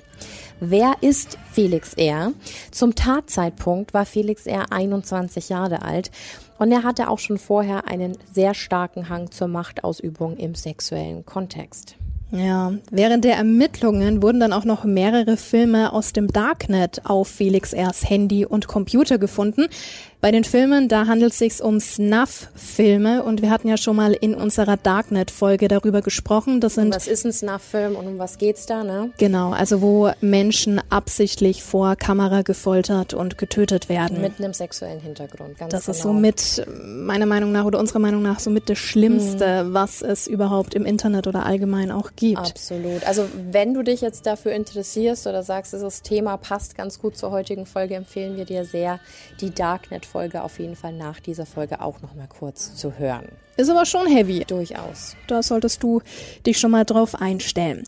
Wer 0.59 0.95
ist 0.99 1.37
Felix 1.53 1.93
R? 1.93 2.33
Zum 2.71 2.95
Tatzeitpunkt 2.95 3.93
war 3.93 4.05
Felix 4.05 4.45
R 4.45 4.73
21 4.73 5.47
Jahre 5.47 5.83
alt 5.83 6.11
und 6.57 6.73
er 6.73 6.83
hatte 6.83 7.09
auch 7.09 7.19
schon 7.19 7.37
vorher 7.37 7.87
einen 7.87 8.17
sehr 8.33 8.53
starken 8.53 9.07
Hang 9.07 9.31
zur 9.31 9.47
Machtausübung 9.47 10.35
im 10.35 10.55
sexuellen 10.55 11.25
Kontext. 11.25 11.95
Ja, 12.31 12.73
während 12.91 13.23
der 13.25 13.37
Ermittlungen 13.37 14.21
wurden 14.21 14.39
dann 14.39 14.53
auch 14.53 14.63
noch 14.63 14.83
mehrere 14.83 15.35
Filme 15.35 15.91
aus 15.91 16.13
dem 16.13 16.27
Darknet 16.27 17.01
auf 17.05 17.27
Felix 17.27 17.73
R.'s 17.73 18.07
Handy 18.07 18.45
und 18.45 18.67
Computer 18.67 19.17
gefunden. 19.17 19.65
Bei 20.21 20.31
den 20.31 20.43
Filmen, 20.43 20.89
da 20.89 21.07
handelt 21.07 21.31
es 21.31 21.39
sich 21.39 21.63
um 21.63 21.79
Snuff-Filme 21.79 23.23
und 23.23 23.41
wir 23.41 23.49
hatten 23.49 23.69
ja 23.69 23.77
schon 23.77 23.95
mal 23.95 24.11
in 24.11 24.35
unserer 24.35 24.75
Darknet-Folge 24.75 25.69
darüber 25.69 26.01
gesprochen. 26.01 26.59
Das 26.59 26.73
sind 26.73 26.93
was 26.93 27.07
ist 27.07 27.25
ein 27.25 27.31
Snuff-Film 27.31 27.95
und 27.95 28.05
um 28.05 28.19
was 28.19 28.37
geht's 28.37 28.65
da, 28.65 28.83
ne? 28.83 29.11
Genau, 29.17 29.51
also 29.51 29.81
wo 29.81 30.11
Menschen 30.19 30.81
absichtlich 30.89 31.63
vor 31.63 31.95
Kamera 31.95 32.41
gefoltert 32.41 33.13
und 33.13 33.37
getötet 33.37 33.87
werden. 33.87 34.19
Mit 34.19 34.39
einem 34.39 34.51
sexuellen 34.51 34.99
Hintergrund, 34.99 35.57
ganz 35.57 35.71
Das 35.71 35.85
genau. 35.85 35.95
ist 35.95 36.01
somit, 36.03 36.67
meiner 36.83 37.25
Meinung 37.25 37.53
nach 37.53 37.63
oder 37.63 37.79
unserer 37.79 37.99
Meinung 37.99 38.21
nach, 38.21 38.41
somit 38.41 38.69
das 38.69 38.77
Schlimmste, 38.77 39.63
mhm. 39.63 39.73
was 39.73 40.01
es 40.01 40.27
überhaupt 40.27 40.73
im 40.73 40.85
Internet 40.85 41.27
oder 41.27 41.45
allgemein 41.45 41.91
auch 41.91 42.11
gibt. 42.17 42.39
Absolut. 42.39 43.07
Also 43.07 43.25
wenn 43.51 43.73
du 43.73 43.83
dich 43.83 44.01
jetzt 44.01 44.25
dafür 44.25 44.51
interessierst 44.51 45.27
oder 45.27 45.43
sagst, 45.43 45.71
dieses 45.71 46.01
Thema 46.01 46.35
passt 46.35 46.75
ganz 46.75 46.99
gut 46.99 47.15
zur 47.15 47.31
heutigen 47.31 47.65
Folge, 47.65 47.95
empfehlen 47.95 48.35
wir 48.35 48.43
dir 48.43 48.65
sehr, 48.65 48.99
die 49.39 49.51
Darknet-Folge 50.09 50.43
auf 50.43 50.59
jeden 50.59 50.75
Fall 50.75 50.93
nach 50.93 51.19
dieser 51.19 51.45
Folge 51.45 51.81
auch 51.81 52.01
nochmal 52.01 52.27
kurz 52.27 52.75
zu 52.75 52.97
hören. 52.97 53.27
Ist 53.57 53.69
aber 53.69 53.85
schon 53.85 54.07
heavy. 54.07 54.45
Durchaus. 54.47 55.17
Da 55.27 55.43
solltest 55.43 55.83
du 55.83 56.01
dich 56.45 56.57
schon 56.57 56.71
mal 56.71 56.85
drauf 56.85 57.15
einstellen. 57.15 57.83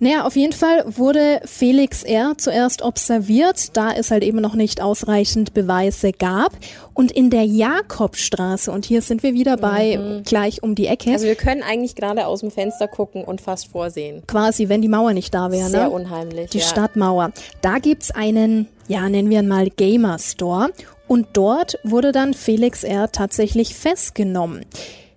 Naja, 0.00 0.26
auf 0.26 0.34
jeden 0.34 0.52
Fall 0.52 0.84
wurde 0.96 1.40
Felix 1.44 2.02
R. 2.02 2.32
zuerst 2.36 2.82
observiert, 2.82 3.76
da 3.76 3.92
es 3.92 4.10
halt 4.10 4.24
eben 4.24 4.40
noch 4.40 4.54
nicht 4.54 4.82
ausreichend 4.82 5.54
Beweise 5.54 6.10
gab. 6.10 6.50
Und 6.92 7.12
in 7.12 7.30
der 7.30 7.44
Jakobstraße, 7.44 8.72
und 8.72 8.84
hier 8.84 9.00
sind 9.00 9.22
wir 9.22 9.32
wieder 9.32 9.56
bei 9.56 9.96
mhm. 9.96 10.24
gleich 10.24 10.64
um 10.64 10.74
die 10.74 10.88
Ecke. 10.88 11.12
Also 11.12 11.26
wir 11.26 11.36
können 11.36 11.62
eigentlich 11.62 11.94
gerade 11.94 12.26
aus 12.26 12.40
dem 12.40 12.50
Fenster 12.50 12.88
gucken 12.88 13.22
und 13.22 13.40
fast 13.40 13.68
vorsehen. 13.68 14.24
Quasi, 14.26 14.68
wenn 14.68 14.82
die 14.82 14.88
Mauer 14.88 15.12
nicht 15.12 15.32
da 15.32 15.52
wäre. 15.52 15.68
Sehr 15.68 15.84
ne? 15.84 15.90
unheimlich. 15.90 16.50
Die 16.50 16.58
ja. 16.58 16.64
Stadtmauer. 16.64 17.30
Da 17.60 17.78
gibt's 17.78 18.10
einen, 18.10 18.66
ja, 18.88 19.08
nennen 19.08 19.30
wir 19.30 19.38
ihn 19.38 19.46
mal 19.46 19.70
Gamer 19.70 20.18
Store. 20.18 20.70
Und 21.12 21.26
dort 21.34 21.78
wurde 21.82 22.10
dann 22.10 22.32
Felix 22.32 22.84
R. 22.84 23.12
tatsächlich 23.12 23.74
festgenommen. 23.74 24.64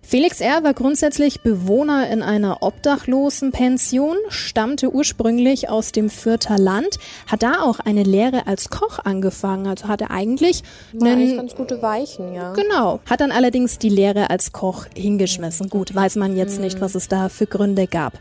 Felix 0.08 0.40
R. 0.40 0.64
war 0.64 0.76
grundsätzlich 0.76 1.42
Bewohner 1.42 2.08
in 2.12 2.22
einer 2.22 2.62
Obdachlosenpension, 2.62 4.16
stammte 4.30 4.94
ursprünglich 4.94 5.68
aus 5.68 5.92
dem 5.92 6.12
Fürther 6.12 6.60
Land, 6.60 7.00
hat 7.26 7.42
da 7.42 7.62
auch 7.64 7.80
eine 7.80 8.04
Lehre 8.04 8.46
als 8.46 8.70
Koch 8.70 9.00
angefangen. 9.04 9.66
Also 9.66 9.88
hatte 9.88 10.12
eigentlich 10.12 10.62
war 10.94 11.08
einen, 11.08 11.22
eigentlich 11.22 11.38
ganz 11.38 11.56
gute 11.56 11.82
Weichen, 11.82 12.36
ja. 12.36 12.54
Genau. 12.54 13.00
Hat 13.10 13.20
dann 13.20 13.32
allerdings 13.32 13.80
die 13.80 13.90
Lehre 13.90 14.30
als 14.30 14.52
Koch 14.52 14.86
hingeschmissen. 14.96 15.70
Gut, 15.70 15.96
weiß 15.96 16.18
man 16.18 16.36
jetzt 16.36 16.60
nicht, 16.60 16.82
was 16.82 16.94
es 16.94 17.08
da 17.08 17.28
für 17.28 17.48
Gründe 17.48 17.88
gab. 17.88 18.14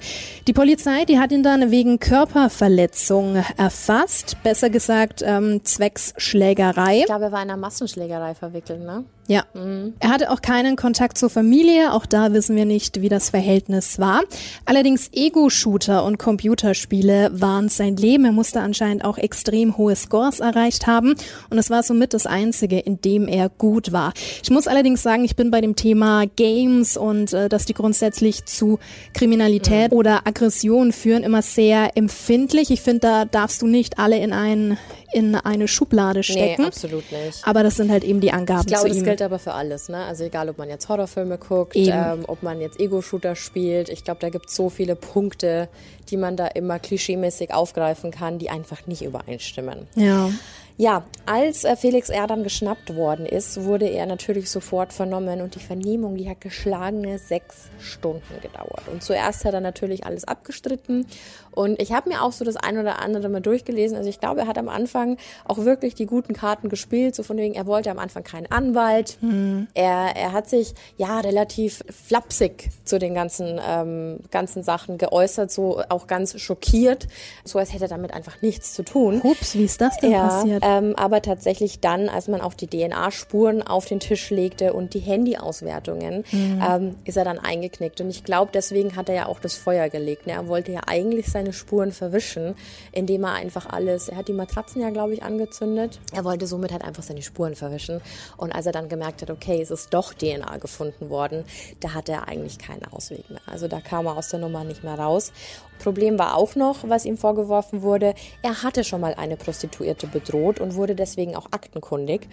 Die 0.49 0.55
Polizei, 0.55 1.05
die 1.05 1.19
hat 1.19 1.33
ihn 1.33 1.43
dann 1.43 1.71
wegen 1.71 2.01
Körperverletzung 2.01 3.37
erfasst, 3.59 4.39
besser 4.43 4.71
gesagt 4.71 5.23
ähm, 5.23 5.61
zwecks 5.65 6.15
Schlägerei. 6.17 7.01
Ich 7.01 7.07
glaube, 7.07 7.25
er 7.25 7.33
war 7.33 7.43
in 7.43 7.51
einer 7.51 7.59
Massenschlägerei 7.59 8.35
verwickelt, 8.35 8.81
ne? 8.81 9.05
Ja. 9.27 9.45
Mhm. 9.55 9.95
Er 10.01 10.11
hatte 10.11 10.31
auch 10.31 10.43
keinen 10.43 10.77
Kontakt 10.77 11.17
zur 11.17 11.31
Familie, 11.31 11.93
auch 11.93 12.07
da 12.07 12.33
wissen 12.33 12.57
wir 12.57 12.67
nicht, 12.67 13.01
wie 13.01 13.09
das 13.09 13.31
Verhältnis 13.31 13.99
war. 13.99 14.23
Allerdings 14.67 15.11
Ego-Shooter 15.13 16.05
und 16.05 16.19
Computerspiele 16.19 17.31
waren 17.33 17.69
sein 17.69 17.97
Leben. 17.97 18.25
Er 18.27 18.33
musste 18.33 18.61
anscheinend 18.61 19.05
auch 19.05 19.17
extrem 19.17 19.79
hohe 19.79 19.97
Scores 19.97 20.41
erreicht 20.41 20.87
haben 20.87 21.15
und 21.51 21.59
es 21.59 21.71
war 21.71 21.83
somit 21.83 22.13
das 22.13 22.27
einzige, 22.27 22.79
in 22.79 23.01
dem 23.01 23.27
er 23.27 23.49
gut 23.49 23.93
war. 23.93 24.13
Ich 24.43 24.51
muss 24.51 24.67
allerdings 24.67 25.03
sagen, 25.03 25.25
ich 25.25 25.37
bin 25.37 25.51
bei 25.51 25.61
dem 25.61 25.77
Thema 25.77 26.25
Games 26.37 26.97
und 26.97 27.33
äh, 27.33 27.49
dass 27.49 27.65
die 27.65 27.75
grundsätzlich 27.75 28.45
zu 28.45 28.79
Kriminalität 29.15 29.93
mhm. 29.93 29.99
oder 29.99 30.27
Aggression 30.27 30.93
führen, 30.93 31.23
immer 31.23 31.43
sehr 31.43 31.97
empfindlich. 31.97 32.71
Ich 32.71 32.83
finde, 32.83 33.01
da 33.01 33.25
darfst 33.25 33.63
du 33.63 33.67
nicht 33.67 33.99
alle 33.99 34.19
in 34.19 34.33
einen 34.33 34.79
in 35.15 35.37
eine 35.37 35.69
Schublade 35.69 36.25
stecken. 36.25 36.63
Nee, 36.63 36.67
absolut 36.67 37.05
nicht. 37.13 37.47
Aber 37.47 37.63
das 37.63 37.77
sind 37.77 37.91
halt 37.91 38.03
eben 38.03 38.21
die 38.21 38.33
Angaben 38.33 38.63
ich 38.63 38.67
glaube, 38.67 38.91
zu 38.91 38.99
ihm 38.99 39.05
gilt 39.15 39.23
aber 39.23 39.39
für 39.39 39.53
alles, 39.53 39.89
ne? 39.89 40.05
Also 40.05 40.25
egal, 40.25 40.49
ob 40.49 40.59
man 40.59 40.69
jetzt 40.69 40.89
Horrorfilme 40.89 41.39
guckt, 41.39 41.77
ähm, 41.77 42.25
ob 42.27 42.43
man 42.43 42.61
jetzt 42.61 42.81
Ego-Shooter 42.81 43.37
spielt. 43.37 43.89
Ich 43.89 44.03
glaube, 44.03 44.19
da 44.21 44.29
gibt 44.29 44.49
es 44.49 44.57
so 44.57 44.71
viele 44.71 44.97
Punkte, 44.97 45.69
die 46.11 46.17
man 46.17 46.37
da 46.37 46.49
immer 46.49 46.81
klischeemäßig 46.81 47.55
aufgreifen 47.55 48.11
kann, 48.11 48.41
die 48.41 48.51
einfach 48.51 48.89
nicht 48.89 49.03
übereinstimmen. 49.03 49.87
Ja. 49.95 50.31
Ja, 50.77 51.05
als 51.25 51.63
äh, 51.63 51.77
Felix 51.77 52.09
R. 52.09 52.27
dann 52.27 52.43
geschnappt 52.43 52.97
worden 52.97 53.27
ist, 53.27 53.63
wurde 53.63 53.87
er 53.89 54.07
natürlich 54.07 54.51
sofort 54.51 54.93
vernommen 54.93 55.41
und 55.41 55.55
die 55.55 55.61
Vernehmung, 55.61 56.17
die 56.17 56.29
hat 56.29 56.41
geschlagene 56.41 57.21
sechs 57.21 57.69
Stunden 57.79 58.41
gedauert. 58.43 58.83
Und 58.91 59.01
zuerst 59.01 59.45
hat 59.45 59.55
er 59.55 59.61
natürlich 59.61 60.05
alles 60.05 60.25
abgestritten 60.25 61.07
und 61.55 61.81
ich 61.81 61.93
habe 61.93 62.09
mir 62.09 62.23
auch 62.23 62.33
so 62.33 62.45
das 62.45 62.57
ein 62.57 62.79
oder 62.79 62.99
andere 63.01 63.29
mal 63.29 63.41
durchgelesen. 63.41 63.97
Also 63.97 64.09
ich 64.09 64.21
glaube, 64.21 64.43
er 64.43 64.47
hat 64.47 64.59
am 64.59 64.69
Anfang 64.69 65.17
auch 65.45 65.59
wirklich 65.59 65.95
die 65.95 66.07
guten 66.07 66.35
Karten 66.35 66.69
gespielt, 66.69 67.15
so 67.15 67.23
von 67.23 67.37
wegen, 67.37 67.55
er 67.55 67.67
wollte 67.67 67.91
am 67.91 67.99
Anfang 67.99 68.25
keinen 68.25 68.51
Anwalt. 68.51 69.19
Mhm. 69.21 69.69
Er, 69.75 70.17
er 70.17 70.33
hat 70.33 70.49
sich 70.49 70.75
ja 70.97 71.21
relativ 71.21 71.85
flapsig 71.91 72.71
zu 72.85 72.99
den 72.99 73.15
ganzen, 73.15 73.61
ähm, 73.67 74.19
ganzen 74.31 74.63
Sachen 74.63 74.99
geäußert, 74.99 75.51
so 75.51 75.83
auch 75.89 76.07
ganz 76.07 76.39
schockiert, 76.41 77.07
so 77.45 77.59
als 77.59 77.73
hätte 77.73 77.85
er 77.85 77.89
damit 77.89 78.13
einfach 78.13 78.43
nichts 78.43 78.75
zu 78.75 78.83
tun. 78.83 79.21
Ups, 79.23 79.55
wie 79.55 79.65
ist 79.65 79.81
das 79.81 79.99
denn 79.99 80.13
ja, 80.13 80.29
passiert? 80.29 80.63
Ähm, 80.67 80.95
aber 80.97 81.23
tatsächlich 81.23 81.81
dann, 81.81 82.09
als 82.09 82.29
man 82.29 82.41
auch 82.41 82.55
die 82.55 82.67
DNA-Spuren 82.67 83.63
auf 83.63 83.85
den 83.87 84.01
Tisch 84.01 84.31
legte 84.31 84.73
und 84.73 84.95
die 84.95 85.01
Handy-Auswertungen, 85.01 86.25
mhm. 86.33 86.63
ähm, 86.69 86.95
ist 87.05 87.17
er 87.17 87.25
dann 87.25 87.39
eingeknickt. 87.39 88.01
Und 88.01 88.11
ich 88.11 88.25
glaube, 88.25 88.51
deswegen 88.53 88.97
hat 88.97 89.09
er 89.09 89.15
ja 89.15 89.27
auch 89.27 89.39
das 89.41 89.55
Feuer 89.55 89.89
gelegt. 89.89 90.27
Ne? 90.27 90.33
Er 90.33 90.49
wollte 90.49 90.73
ja 90.73 90.81
eigentlich 90.87 91.31
seine 91.45 91.53
Spuren 91.53 91.93
verwischen, 91.93 92.55
indem 92.93 93.25
er 93.25 93.35
einfach 93.35 93.67
alles, 93.67 94.09
er 94.09 94.17
hat 94.17 94.29
die 94.29 94.33
Matratzen 94.33 94.81
ja, 94.81 94.91
glaube 94.91 95.15
ich, 95.15 95.23
angezündet. 95.23 96.01
Er 96.13 96.25
wollte 96.25 96.47
somit 96.47 96.73
halt 96.73 96.83
einfach 96.83 97.03
seine 97.03 97.23
Spuren 97.23 97.55
verwischen. 97.55 98.01
Und 98.37 98.55
als 98.55 98.67
er 98.67 98.73
dann 98.73 98.89
gemerkt 98.89 99.23
hat, 99.23 99.31
okay, 99.31 99.61
es 99.61 99.71
ist 99.71 99.93
doch 99.93 100.15
DNA 100.15 100.57
gefunden 100.59 101.11
worden, 101.11 101.45
da 101.81 101.93
hatte 101.93 102.13
er 102.13 102.29
eigentlich 102.29 102.59
keinen 102.59 102.85
Ausweg 102.85 103.29
mehr. 103.31 103.41
Also 103.47 103.69
da 103.69 103.81
kam 103.81 104.07
er 104.07 104.17
aus 104.17 104.29
der 104.29 104.41
Nummer 104.41 104.65
nicht 104.65 104.85
mehr 104.85 104.99
raus. 104.99 105.33
Problem 105.79 106.19
war 106.19 106.37
auch 106.37 106.55
noch, 106.55 106.89
was 106.89 107.05
ihm 107.05 107.17
vorgeworfen 107.17 107.83
wurde, 107.83 108.15
er 108.43 108.63
hatte 108.63 108.85
schon 108.85 109.01
mal 109.01 109.15
eine 109.15 109.37
Prostituierte 109.37 110.07
bedroht 110.07 110.61
und 110.61 110.75
wurde 110.75 110.95
deswegen 110.95 111.37
auch 111.37 111.47
aktenkundig. 111.51 112.29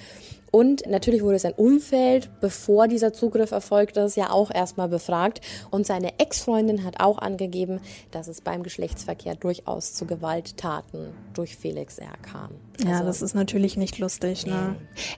Und 0.52 0.86
natürlich 0.86 1.24
wurde 1.24 1.40
sein 1.40 1.54
Umfeld, 1.54 2.30
bevor 2.42 2.90
dieser 2.90 3.14
Zugriff 3.14 3.52
erfolgt 3.52 3.96
ist, 3.96 4.18
ja 4.18 4.30
auch 4.30 4.52
erstmal 4.52 4.90
befragt. 4.90 5.40
Und 5.70 5.88
seine 5.88 6.20
Ex-Freundin 6.20 6.84
hat 6.84 7.00
auch 7.00 7.20
angegeben, 7.20 7.80
dass 8.12 8.28
es 8.28 8.42
beim 8.42 8.62
Geschlechtsverkehr 8.62 9.36
durchaus 9.36 9.94
zu 9.94 10.06
Gewalttaten 10.06 11.08
durch 11.34 11.56
Felix 11.56 12.00
R. 12.00 12.12
kam. 12.22 12.50
Ja, 12.86 12.96
also, 12.96 13.06
das 13.06 13.22
ist 13.22 13.34
natürlich 13.34 13.78
nicht 13.78 13.98
lustig. 14.00 14.46
Ne? 14.46 14.76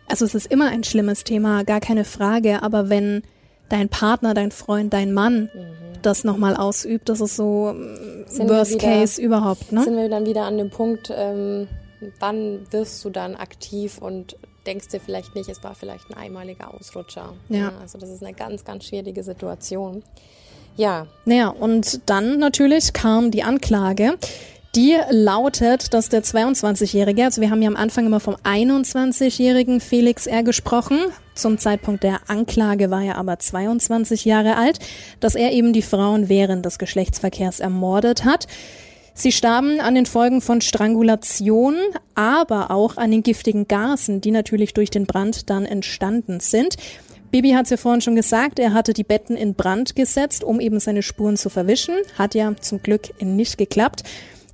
Also 0.08 0.24
es 0.24 0.36
ist 0.36 0.46
immer 0.52 0.70
ein 0.70 0.84
schlimmes 0.84 1.24
Thema, 1.24 1.64
gar 1.64 1.80
keine 1.80 2.06
Frage. 2.06 2.62
Aber 2.62 2.90
wenn 2.90 3.24
dein 3.70 3.90
Partner, 3.90 4.36
dein 4.36 4.52
Freund, 4.52 4.94
dein 4.94 5.14
Mann 5.14 5.50
mhm. 5.54 5.93
Das 6.06 6.24
nochmal 6.24 6.56
ausübt, 6.56 7.10
das 7.10 7.22
ist 7.22 7.36
so 7.36 7.76
sind 8.28 8.50
Worst 8.50 8.74
wieder, 8.74 8.88
Case 8.88 9.22
überhaupt. 9.22 9.72
Ne? 9.72 9.84
Sind 9.84 9.98
wir 9.98 10.10
dann 10.10 10.26
wieder 10.26 10.44
an 10.44 10.58
dem 10.58 10.70
Punkt, 10.70 11.12
ähm, 11.16 11.68
wann 12.20 12.66
wirst 12.72 13.04
du 13.06 13.10
dann 13.10 13.36
aktiv 13.36 13.98
und 13.98 14.38
denkst 14.66 14.90
dir 14.90 15.00
vielleicht 15.00 15.36
nicht, 15.36 15.50
es 15.50 15.64
war 15.64 15.76
vielleicht 15.76 16.10
ein 16.10 16.18
einmaliger 16.18 16.74
Ausrutscher. 16.74 17.34
Ja. 17.50 17.58
ja. 17.58 17.74
Also 17.82 17.98
das 17.98 18.10
ist 18.10 18.24
eine 18.24 18.34
ganz, 18.34 18.64
ganz 18.64 18.86
schwierige 18.86 19.24
Situation. 19.24 20.04
Ja. 20.76 21.08
Naja, 21.26 21.50
und 21.50 22.10
dann 22.10 22.40
natürlich 22.40 22.94
kam 22.94 23.32
die 23.32 23.44
Anklage. 23.44 24.18
Die 24.76 24.98
lautet, 25.12 25.94
dass 25.94 26.10
der 26.10 26.24
22-Jährige, 26.24 27.26
also 27.26 27.42
wir 27.42 27.52
haben 27.52 27.62
ja 27.62 27.68
am 27.68 27.76
Anfang 27.76 28.08
immer 28.08 28.20
vom 28.20 28.36
21-jährigen 28.38 29.80
Felix 29.80 30.26
R. 30.26 30.42
gesprochen, 30.42 30.98
zum 31.36 31.60
Zeitpunkt 31.60 32.02
der 32.02 32.22
Anklage 32.28 32.90
war 32.90 33.04
er 33.04 33.18
aber 33.18 33.38
22 33.38 34.26
Jahre 34.26 34.56
alt, 34.56 34.80
dass 35.20 35.36
er 35.36 35.52
eben 35.52 35.74
die 35.74 35.84
Frauen 35.84 36.28
während 36.28 36.66
des 36.66 36.80
Geschlechtsverkehrs 36.80 37.60
ermordet 37.60 38.26
hat. 38.26 38.48
Sie 39.14 39.32
starben 39.32 39.80
an 39.80 39.94
den 39.94 40.08
Folgen 40.08 40.42
von 40.42 40.60
Strangulation, 40.60 41.76
aber 42.16 42.72
auch 42.72 42.98
an 42.98 43.12
den 43.12 43.22
giftigen 43.22 43.68
Gasen, 43.68 44.22
die 44.22 44.32
natürlich 44.32 44.74
durch 44.74 44.90
den 44.90 45.06
Brand 45.06 45.52
dann 45.52 45.68
entstanden 45.68 46.40
sind. 46.40 46.78
Bibi 47.30 47.52
hat 47.52 47.66
es 47.66 47.72
ja 47.72 47.78
vorhin 47.78 48.02
schon 48.02 48.16
gesagt, 48.16 48.58
er 48.58 48.74
hatte 48.74 48.94
die 48.94 49.04
Betten 49.04 49.38
in 49.38 49.54
Brand 49.54 49.96
gesetzt, 49.96 50.44
um 50.44 50.60
eben 50.60 50.80
seine 50.80 51.04
Spuren 51.04 51.38
zu 51.38 51.50
verwischen. 51.50 51.96
Hat 52.18 52.34
ja 52.34 52.56
zum 52.60 52.82
Glück 52.82 53.10
nicht 53.22 53.58
geklappt. 53.58 54.04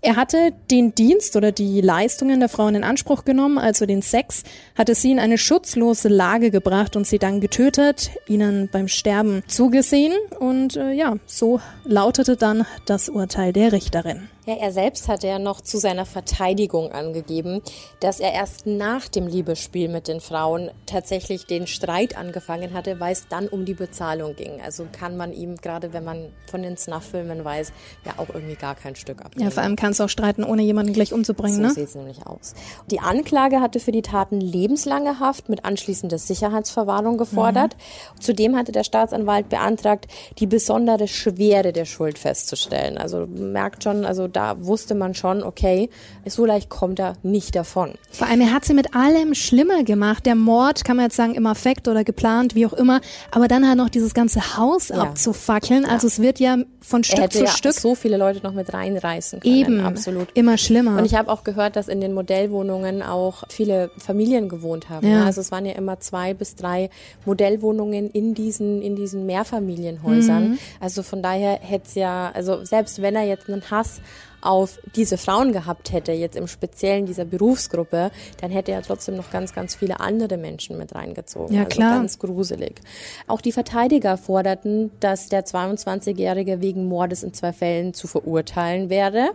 Er 0.01 0.15
hatte 0.15 0.53
den 0.71 0.95
Dienst 0.95 1.35
oder 1.35 1.51
die 1.51 1.81
Leistungen 1.81 2.39
der 2.39 2.47
Frauen 2.47 2.75
in 2.75 2.83
Anspruch 2.85 3.25
genommen, 3.25 3.57
also 3.57 3.85
den 3.85 4.01
Sex, 4.01 4.43
hatte 4.77 4.95
sie 4.95 5.11
in 5.11 5.19
eine 5.19 5.37
schutzlose 5.37 6.07
Lage 6.07 6.51
gebracht 6.51 6.95
und 6.95 7.05
sie 7.05 7.19
dann 7.19 7.41
getötet, 7.41 8.11
ihnen 8.25 8.69
beim 8.71 8.87
Sterben 8.87 9.43
zugesehen 9.47 10.13
und 10.39 10.77
äh, 10.77 10.93
ja, 10.93 11.17
so 11.25 11.59
lautete 11.83 12.37
dann 12.37 12.65
das 12.85 13.09
Urteil 13.09 13.51
der 13.51 13.73
Richterin. 13.73 14.29
Ja, 14.49 14.55
er 14.55 14.71
selbst 14.71 15.07
hat 15.07 15.21
ja 15.21 15.37
noch 15.37 15.61
zu 15.61 15.77
seiner 15.77 16.07
Verteidigung 16.07 16.91
angegeben, 16.91 17.61
dass 17.99 18.19
er 18.19 18.33
erst 18.33 18.65
nach 18.65 19.07
dem 19.07 19.27
Liebesspiel 19.27 19.89
mit 19.89 20.07
den 20.07 20.21
Frauen 20.21 20.71
tatsächlich 20.87 21.45
den 21.45 21.67
Streit 21.67 22.17
angefangen 22.17 22.73
hatte, 22.73 22.99
weil 22.99 23.13
es 23.13 23.27
dann 23.27 23.47
um 23.47 23.63
die 23.63 23.75
Bezahlung 23.75 24.35
ging. 24.35 24.59
Also 24.59 24.87
kann 24.91 25.17
man 25.17 25.33
ihm, 25.33 25.57
gerade 25.57 25.93
wenn 25.93 26.03
man 26.03 26.29
von 26.49 26.63
den 26.63 26.77
Snuff-Filmen 26.77 27.45
weiß, 27.45 27.71
ja 28.05 28.13
auch 28.17 28.33
irgendwie 28.33 28.55
gar 28.55 28.73
kein 28.73 28.95
Stück 28.95 29.23
abnehmen. 29.23 29.47
Ja, 29.47 29.53
vor 29.53 29.61
allem 29.61 29.75
kannst 29.75 29.99
du 29.99 30.05
auch 30.05 30.09
streiten, 30.09 30.43
ohne 30.43 30.63
jemanden 30.63 30.93
gleich 30.93 31.13
umzubringen, 31.13 31.57
so 31.57 31.61
ne? 31.61 31.69
sieht 31.69 31.89
es 31.89 31.93
nämlich 31.93 32.25
aus. 32.25 32.55
Die 32.89 33.01
Anklage 33.01 33.61
hatte 33.61 33.79
für 33.79 33.91
die 33.91 34.01
Taten 34.01 34.41
lebenslange 34.41 35.19
Haft 35.19 35.47
mit 35.47 35.63
anschließender 35.63 36.17
Sicherheitsverwahrung 36.17 37.19
gefordert. 37.19 37.75
Mhm. 37.75 38.21
Zudem 38.21 38.57
hatte 38.57 38.71
der 38.71 38.83
Staatsanwalt 38.83 39.47
beantragt, 39.49 40.07
die 40.39 40.47
besondere 40.47 41.07
Schwere 41.07 41.71
der 41.71 41.85
Schuld 41.85 42.17
festzustellen. 42.17 42.97
Also 42.97 43.27
merkt 43.27 43.83
schon, 43.83 44.05
also 44.05 44.27
da 44.27 44.38
wusste 44.59 44.95
man 44.95 45.13
schon, 45.13 45.43
okay, 45.43 45.89
so 46.25 46.45
leicht 46.45 46.69
kommt 46.69 46.99
er 46.99 47.13
nicht 47.23 47.55
davon. 47.55 47.93
Vor 48.11 48.27
allem, 48.27 48.41
er 48.41 48.53
hat 48.53 48.65
sie 48.65 48.73
mit 48.73 48.95
allem 48.95 49.33
schlimmer 49.33 49.83
gemacht. 49.83 50.25
Der 50.25 50.35
Mord, 50.35 50.83
kann 50.83 50.97
man 50.97 51.05
jetzt 51.05 51.15
sagen, 51.15 51.35
im 51.35 51.45
Affekt 51.45 51.87
oder 51.87 52.03
geplant, 52.03 52.55
wie 52.55 52.65
auch 52.65 52.73
immer. 52.73 53.01
Aber 53.31 53.47
dann 53.47 53.67
halt 53.67 53.77
noch 53.77 53.89
dieses 53.89 54.13
ganze 54.13 54.57
Haus 54.57 54.89
ja. 54.89 54.97
abzufackeln. 54.97 55.85
Also 55.85 56.07
es 56.07 56.19
wird 56.19 56.39
ja 56.39 56.57
von 56.81 57.03
Stück 57.03 57.31
zu 57.31 57.43
ja 57.43 57.47
Stück. 57.47 57.73
so 57.73 57.95
viele 57.95 58.17
Leute 58.17 58.41
noch 58.43 58.53
mit 58.53 58.73
reinreißen 58.73 59.41
können. 59.41 59.55
Eben, 59.55 59.79
absolut. 59.85 60.29
Immer 60.33 60.57
schlimmer. 60.57 60.97
Und 60.97 61.05
ich 61.05 61.15
habe 61.15 61.31
auch 61.31 61.43
gehört, 61.43 61.75
dass 61.75 61.87
in 61.87 62.01
den 62.01 62.13
Modellwohnungen 62.13 63.01
auch 63.01 63.43
viele 63.49 63.91
Familien 63.97 64.49
gewohnt 64.49 64.89
haben. 64.89 65.07
Ja. 65.07 65.25
Also 65.25 65.41
es 65.41 65.51
waren 65.51 65.65
ja 65.65 65.73
immer 65.73 65.99
zwei 65.99 66.33
bis 66.33 66.55
drei 66.55 66.89
Modellwohnungen 67.25 68.09
in 68.09 68.33
diesen, 68.33 68.81
in 68.81 68.95
diesen 68.95 69.25
Mehrfamilienhäusern. 69.25 70.51
Mhm. 70.51 70.59
Also 70.79 71.03
von 71.03 71.21
daher 71.21 71.59
hätte 71.61 71.85
es 71.87 71.95
ja, 71.95 72.31
also 72.33 72.63
selbst 72.63 73.01
wenn 73.01 73.15
er 73.15 73.23
jetzt 73.23 73.49
einen 73.49 73.69
Hass 73.69 74.01
auf 74.41 74.79
diese 74.95 75.17
Frauen 75.17 75.51
gehabt 75.51 75.91
hätte, 75.91 76.11
jetzt 76.11 76.35
im 76.35 76.47
Speziellen 76.47 77.05
dieser 77.05 77.25
Berufsgruppe, 77.25 78.11
dann 78.41 78.51
hätte 78.51 78.71
er 78.71 78.81
trotzdem 78.81 79.15
noch 79.15 79.31
ganz, 79.31 79.53
ganz 79.53 79.75
viele 79.75 79.99
andere 79.99 80.37
Menschen 80.37 80.77
mit 80.77 80.95
reingezogen. 80.95 81.55
Ja, 81.55 81.65
klar. 81.65 81.89
Also 81.89 81.99
ganz 82.01 82.19
gruselig. 82.19 82.81
Auch 83.27 83.41
die 83.41 83.51
Verteidiger 83.51 84.17
forderten, 84.17 84.91
dass 84.99 85.29
der 85.29 85.45
22-Jährige 85.45 86.61
wegen 86.61 86.87
Mordes 86.87 87.23
in 87.23 87.33
zwei 87.33 87.53
Fällen 87.53 87.93
zu 87.93 88.07
verurteilen 88.07 88.89
wäre. 88.89 89.31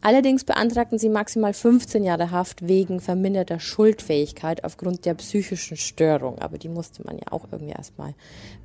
Allerdings 0.00 0.44
beantragten 0.44 0.98
sie 0.98 1.08
maximal 1.08 1.52
15 1.52 2.04
Jahre 2.04 2.30
Haft 2.30 2.66
wegen 2.66 3.00
verminderter 3.00 3.60
Schuldfähigkeit 3.60 4.64
aufgrund 4.64 5.04
der 5.04 5.14
psychischen 5.14 5.76
Störung. 5.76 6.38
Aber 6.38 6.58
die 6.58 6.68
musste 6.68 7.04
man 7.04 7.16
ja 7.16 7.30
auch 7.30 7.46
irgendwie 7.50 7.72
erstmal 7.72 8.14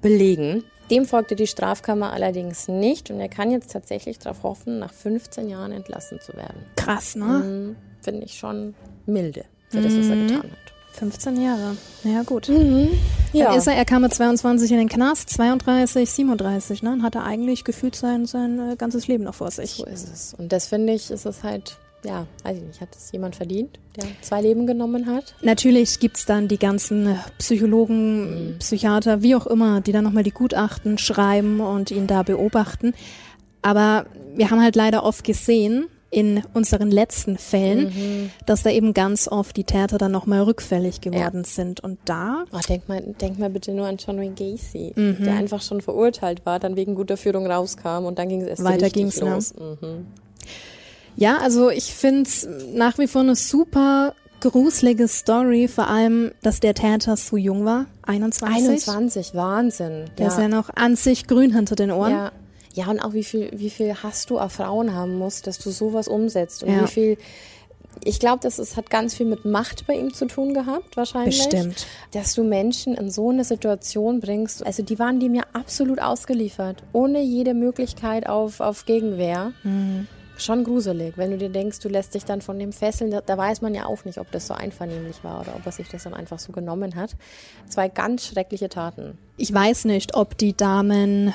belegen. 0.01 0.63
Dem 0.89 1.05
folgte 1.05 1.35
die 1.35 1.47
Strafkammer 1.47 2.11
allerdings 2.11 2.67
nicht 2.67 3.11
und 3.11 3.19
er 3.19 3.29
kann 3.29 3.51
jetzt 3.51 3.71
tatsächlich 3.71 4.17
darauf 4.17 4.43
hoffen, 4.43 4.79
nach 4.79 4.91
15 4.91 5.47
Jahren 5.47 5.71
entlassen 5.71 6.19
zu 6.19 6.33
werden. 6.33 6.65
Krass, 6.75 7.15
ne? 7.15 7.25
Mhm, 7.25 7.75
Finde 8.01 8.25
ich 8.25 8.37
schon 8.37 8.73
milde 9.05 9.45
für 9.69 9.81
das, 9.81 9.95
was 9.95 10.07
er 10.07 10.15
getan 10.15 10.43
hat. 10.51 10.73
15 10.93 11.41
Jahre. 11.41 11.77
Ja, 12.03 12.23
gut. 12.23 12.49
Mhm. 12.49 12.89
Ja. 13.31 13.53
Ist 13.53 13.67
er, 13.67 13.75
er 13.75 13.85
kam 13.85 14.01
mit 14.01 14.13
22 14.13 14.71
in 14.71 14.77
den 14.79 14.89
Knast, 14.89 15.29
32, 15.29 16.09
37, 16.09 16.83
ne? 16.83 16.91
Und 16.91 17.03
hatte 17.03 17.21
eigentlich 17.21 17.63
gefühlt 17.63 17.95
sein, 17.95 18.25
sein 18.25 18.71
äh, 18.71 18.75
ganzes 18.75 19.07
Leben 19.07 19.23
noch 19.23 19.35
vor 19.35 19.51
sich. 19.51 19.75
So 19.75 19.85
ist 19.85 20.11
es. 20.11 20.33
Und 20.33 20.51
das 20.51 20.67
finde 20.67 20.93
ich, 20.93 21.11
ist 21.11 21.25
es 21.25 21.43
halt 21.43 21.77
ja, 22.03 22.27
weiß 22.43 22.57
ich 22.57 22.63
nicht, 22.63 22.81
hat 22.81 22.95
es 22.95 23.11
jemand 23.11 23.35
verdient, 23.35 23.79
der 23.95 24.05
zwei 24.21 24.41
Leben 24.41 24.65
genommen 24.67 25.05
hat? 25.05 25.35
Natürlich 25.41 25.99
gibt's 25.99 26.25
dann 26.25 26.47
die 26.47 26.57
ganzen 26.57 27.19
Psychologen, 27.37 28.53
mhm. 28.53 28.59
Psychiater, 28.59 29.21
wie 29.21 29.35
auch 29.35 29.47
immer, 29.47 29.81
die 29.81 29.91
dann 29.91 30.03
nochmal 30.03 30.23
die 30.23 30.31
Gutachten 30.31 30.97
schreiben 30.97 31.59
und 31.59 31.91
ihn 31.91 32.07
da 32.07 32.23
beobachten. 32.23 32.93
Aber 33.61 34.05
wir 34.35 34.49
haben 34.49 34.61
halt 34.61 34.75
leider 34.75 35.03
oft 35.03 35.23
gesehen, 35.23 35.87
in 36.11 36.41
unseren 36.53 36.89
letzten 36.89 37.37
Fällen, 37.37 37.85
mhm. 37.85 38.31
dass 38.45 38.63
da 38.63 38.71
eben 38.71 38.93
ganz 38.93 39.27
oft 39.27 39.55
die 39.55 39.63
Täter 39.63 39.97
dann 39.97 40.11
nochmal 40.11 40.41
rückfällig 40.41 41.01
geworden 41.01 41.43
ja. 41.43 41.47
sind. 41.47 41.81
Und 41.81 41.99
da. 42.05 42.45
Oh, 42.51 42.59
denk, 42.67 42.89
mal, 42.89 43.01
denk 43.21 43.37
mal 43.37 43.49
bitte 43.49 43.71
nur 43.73 43.85
an 43.85 43.97
John 43.97 44.17
Wayne 44.17 44.33
Gacy, 44.33 44.93
mhm. 44.95 45.23
der 45.23 45.35
einfach 45.35 45.61
schon 45.61 45.81
verurteilt 45.81 46.45
war, 46.45 46.59
dann 46.59 46.75
wegen 46.75 46.95
guter 46.95 47.17
Führung 47.17 47.45
rauskam 47.45 48.05
und 48.05 48.17
dann 48.17 48.29
ging 48.29 48.41
es 48.41 48.47
erst 48.47 48.63
Weiter 48.63 48.89
ging's, 48.89 49.21
ne? 49.21 49.29
los. 49.29 49.53
Ne? 49.53 49.77
Mhm. 49.81 50.07
Ja, 51.19 51.37
also 51.39 51.69
ich 51.69 51.93
finde 51.93 52.23
es 52.23 52.47
nach 52.73 52.97
wie 52.97 53.07
vor 53.07 53.21
eine 53.21 53.35
super 53.35 54.15
gruselige 54.39 55.09
Story, 55.09 55.67
vor 55.67 55.87
allem, 55.87 56.31
dass 56.41 56.61
der 56.61 56.73
Täter 56.73 57.17
so 57.17 57.35
jung 57.35 57.65
war, 57.65 57.87
21. 58.03 58.55
21, 58.55 59.35
Wahnsinn. 59.35 60.05
Der 60.17 60.27
ja. 60.27 60.31
ist 60.31 60.39
ja 60.39 60.47
noch 60.47 60.69
an 60.69 60.95
sich 60.95 61.27
grün 61.27 61.53
hinter 61.53 61.75
den 61.75 61.91
Ohren. 61.91 62.11
Ja. 62.11 62.31
Ja, 62.73 62.87
und 62.87 62.99
auch 62.99 63.13
wie 63.13 63.23
viel, 63.23 63.49
wie 63.53 63.69
viel 63.71 63.95
Hass 63.95 64.27
du 64.27 64.39
auf 64.39 64.53
Frauen 64.53 64.93
haben 64.93 65.17
musst, 65.17 65.47
dass 65.47 65.57
du 65.57 65.71
sowas 65.71 66.07
umsetzt 66.07 66.63
und 66.63 66.71
ja. 66.71 66.83
wie 66.83 66.87
viel 66.87 67.17
ich 68.05 68.19
glaube, 68.19 68.39
das 68.41 68.59
ist, 68.59 68.77
hat 68.77 68.89
ganz 68.89 69.15
viel 69.15 69.25
mit 69.25 69.43
Macht 69.43 69.87
bei 69.87 69.95
ihm 69.95 70.13
zu 70.13 70.25
tun 70.27 70.53
gehabt, 70.53 70.95
wahrscheinlich. 70.95 71.37
Bestimmt. 71.37 71.87
Dass 72.11 72.33
du 72.35 72.43
Menschen 72.43 72.93
in 72.93 73.09
so 73.09 73.31
eine 73.31 73.43
Situation 73.43 74.21
bringst. 74.21 74.65
Also 74.65 74.83
die 74.83 74.99
waren 74.99 75.19
dem 75.19 75.33
ja 75.33 75.43
absolut 75.51 75.99
ausgeliefert, 75.99 76.83
ohne 76.93 77.21
jede 77.21 77.53
Möglichkeit 77.55 78.29
auf, 78.29 78.61
auf 78.61 78.85
Gegenwehr. 78.85 79.51
Mhm 79.63 80.07
schon 80.39 80.63
gruselig, 80.63 81.17
wenn 81.17 81.31
du 81.31 81.37
dir 81.37 81.49
denkst, 81.49 81.79
du 81.79 81.89
lässt 81.89 82.13
dich 82.13 82.25
dann 82.25 82.41
von 82.41 82.59
dem 82.59 82.71
fesseln. 82.71 83.11
Da, 83.11 83.21
da, 83.21 83.37
weiß 83.37 83.61
man 83.61 83.75
ja 83.75 83.85
auch 83.85 84.05
nicht, 84.05 84.19
ob 84.19 84.31
das 84.31 84.47
so 84.47 84.53
einvernehmlich 84.53 85.23
war 85.23 85.41
oder 85.41 85.55
ob 85.55 85.65
er 85.65 85.71
sich 85.71 85.89
das 85.89 86.03
dann 86.03 86.13
einfach 86.13 86.39
so 86.39 86.51
genommen 86.51 86.95
hat. 86.95 87.15
Zwei 87.67 87.89
ganz 87.89 88.25
schreckliche 88.25 88.69
Taten. 88.69 89.17
Ich 89.37 89.53
weiß 89.53 89.85
nicht, 89.85 90.15
ob 90.15 90.37
die 90.37 90.55
Damen 90.55 91.33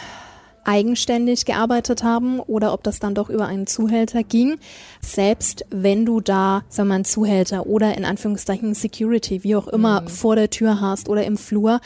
eigenständig 0.65 1.45
gearbeitet 1.45 2.03
haben 2.03 2.41
oder 2.41 2.73
ob 2.73 2.83
das 2.83 2.99
dann 2.99 3.15
doch 3.15 3.29
über 3.29 3.47
einen 3.47 3.67
Zuhälter 3.67 4.23
ging. 4.23 4.59
Selbst 5.01 5.65
wenn 5.71 6.07
du 6.07 6.21
da, 6.21 6.63
sagen 6.69 6.89
wir 6.89 6.93
mal, 6.93 6.95
einen 6.97 7.05
Zuhälter 7.05 7.67
oder 7.67 7.97
in 7.97 8.05
Anführungszeichen 8.05 8.75
Security, 8.75 9.45
wie 9.45 9.57
auch 9.57 9.69
immer, 9.69 10.03
mhm. 10.03 10.09
vor 10.09 10.37
der 10.37 10.51
Tür 10.51 10.81
hast 10.81 11.09
oder 11.09 11.25
im 11.25 11.37
Flur, 11.37 11.81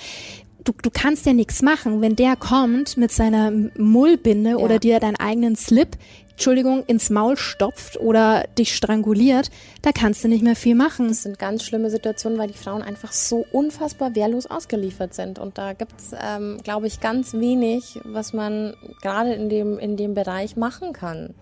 du, 0.68 0.72
du 0.82 0.90
kannst 0.90 1.26
ja 1.26 1.32
nichts 1.32 1.62
machen, 1.62 2.00
wenn 2.00 2.16
der 2.16 2.36
kommt 2.36 2.96
mit 2.96 3.10
seiner 3.10 3.50
Mullbinde 3.76 4.50
ja. 4.50 4.56
oder 4.56 4.78
dir 4.78 5.00
deinen 5.00 5.16
eigenen 5.16 5.56
Slip 5.56 5.96
Entschuldigung, 6.38 6.84
ins 6.84 7.10
Maul 7.10 7.36
stopft 7.36 7.98
oder 7.98 8.44
dich 8.56 8.76
stranguliert, 8.76 9.50
da 9.82 9.90
kannst 9.90 10.22
du 10.22 10.28
nicht 10.28 10.44
mehr 10.44 10.54
viel 10.54 10.76
machen. 10.76 11.08
Das 11.08 11.24
sind 11.24 11.36
ganz 11.36 11.64
schlimme 11.64 11.90
Situationen, 11.90 12.38
weil 12.38 12.46
die 12.46 12.56
Frauen 12.56 12.80
einfach 12.82 13.10
so 13.10 13.44
unfassbar 13.50 14.14
wehrlos 14.14 14.46
ausgeliefert 14.46 15.14
sind. 15.14 15.40
Und 15.40 15.58
da 15.58 15.72
gibt's, 15.72 16.12
ähm, 16.16 16.58
glaube 16.62 16.86
ich, 16.86 17.00
ganz 17.00 17.34
wenig, 17.34 17.98
was 18.04 18.34
man 18.34 18.74
gerade 19.02 19.32
in 19.32 19.48
dem, 19.48 19.80
in 19.80 19.96
dem 19.96 20.14
Bereich 20.14 20.56
machen 20.56 20.92
kann. 20.92 21.34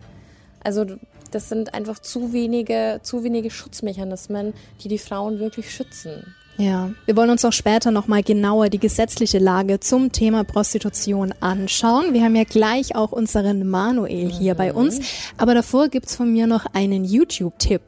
Also 0.64 0.86
das 1.30 1.50
sind 1.50 1.74
einfach 1.74 1.98
zu 1.98 2.32
wenige, 2.32 3.00
zu 3.02 3.22
wenige 3.22 3.50
Schutzmechanismen, 3.50 4.54
die 4.82 4.88
die 4.88 4.96
Frauen 4.96 5.40
wirklich 5.40 5.74
schützen. 5.74 6.34
Ja, 6.58 6.90
wir 7.04 7.16
wollen 7.16 7.28
uns 7.28 7.44
auch 7.44 7.52
später 7.52 7.90
nochmal 7.90 8.22
genauer 8.22 8.70
die 8.70 8.78
gesetzliche 8.78 9.38
Lage 9.38 9.78
zum 9.80 10.12
Thema 10.12 10.42
Prostitution 10.42 11.34
anschauen. 11.40 12.14
Wir 12.14 12.22
haben 12.22 12.34
ja 12.34 12.44
gleich 12.44 12.96
auch 12.96 13.12
unseren 13.12 13.68
Manuel 13.68 14.30
hier 14.30 14.54
mhm. 14.54 14.58
bei 14.58 14.72
uns. 14.72 15.00
Aber 15.36 15.54
davor 15.54 15.88
gibt's 15.88 16.16
von 16.16 16.32
mir 16.32 16.46
noch 16.46 16.64
einen 16.72 17.04
YouTube-Tipp. 17.04 17.82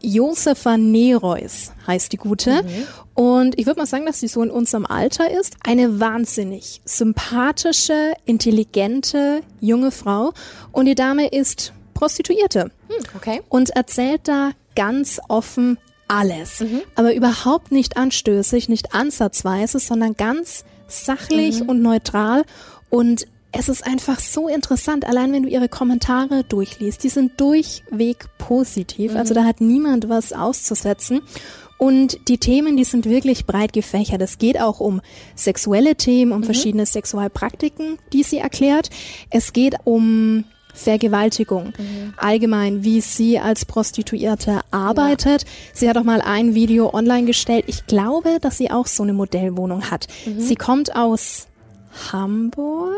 Josefa 0.00 0.76
Nereus 0.76 1.72
heißt 1.86 2.12
die 2.12 2.16
gute. 2.16 2.62
Mhm. 2.62 2.86
Und 3.14 3.58
ich 3.58 3.66
würde 3.66 3.80
mal 3.80 3.86
sagen, 3.86 4.06
dass 4.06 4.20
sie 4.20 4.28
so 4.28 4.42
in 4.42 4.50
unserem 4.50 4.86
Alter 4.86 5.30
ist. 5.30 5.56
Eine 5.64 5.98
wahnsinnig 5.98 6.80
sympathische, 6.84 8.14
intelligente, 8.24 9.40
junge 9.60 9.90
Frau. 9.90 10.32
Und 10.70 10.86
die 10.86 10.94
Dame 10.94 11.26
ist 11.28 11.72
Prostituierte. 11.94 12.70
Hm, 12.88 13.04
okay. 13.16 13.42
Und 13.48 13.70
erzählt 13.70 14.22
da 14.28 14.52
ganz 14.74 15.20
offen 15.28 15.78
alles, 16.12 16.60
mhm. 16.60 16.82
aber 16.94 17.14
überhaupt 17.14 17.72
nicht 17.72 17.96
anstößig, 17.96 18.68
nicht 18.68 18.94
ansatzweise, 18.94 19.78
sondern 19.78 20.14
ganz 20.14 20.64
sachlich 20.86 21.60
mhm. 21.60 21.68
und 21.70 21.82
neutral 21.82 22.44
und 22.90 23.26
es 23.52 23.68
ist 23.68 23.86
einfach 23.86 24.18
so 24.18 24.48
interessant, 24.48 25.06
allein 25.06 25.32
wenn 25.32 25.42
du 25.42 25.48
ihre 25.48 25.68
Kommentare 25.68 26.42
durchliest, 26.44 27.04
die 27.04 27.10
sind 27.10 27.38
durchweg 27.40 28.26
positiv, 28.38 29.12
mhm. 29.12 29.18
also 29.18 29.34
da 29.34 29.44
hat 29.44 29.60
niemand 29.60 30.08
was 30.08 30.32
auszusetzen. 30.32 31.20
Und 31.78 32.28
die 32.28 32.38
Themen, 32.38 32.76
die 32.76 32.84
sind 32.84 33.06
wirklich 33.06 33.44
breit 33.44 33.72
gefächert. 33.72 34.22
Es 34.22 34.38
geht 34.38 34.60
auch 34.60 34.78
um 34.78 35.00
sexuelle 35.34 35.96
Themen, 35.96 36.30
um 36.30 36.42
mhm. 36.42 36.44
verschiedene 36.44 36.86
Sexualpraktiken, 36.86 37.98
die 38.12 38.22
sie 38.22 38.38
erklärt. 38.38 38.88
Es 39.30 39.52
geht 39.52 39.74
um 39.82 40.44
Vergewaltigung. 40.72 41.72
Mhm. 41.78 42.14
Allgemein, 42.16 42.84
wie 42.84 43.00
sie 43.00 43.38
als 43.38 43.64
Prostituierte 43.64 44.60
arbeitet. 44.70 45.42
Ja. 45.42 45.48
Sie 45.74 45.88
hat 45.88 45.96
auch 45.96 46.04
mal 46.04 46.20
ein 46.20 46.54
Video 46.54 46.92
online 46.92 47.26
gestellt. 47.26 47.64
Ich 47.68 47.86
glaube, 47.86 48.38
dass 48.40 48.58
sie 48.58 48.70
auch 48.70 48.86
so 48.86 49.02
eine 49.02 49.12
Modellwohnung 49.12 49.90
hat. 49.90 50.08
Mhm. 50.26 50.40
Sie 50.40 50.56
kommt 50.56 50.96
aus 50.96 51.46
Hamburg. 52.12 52.94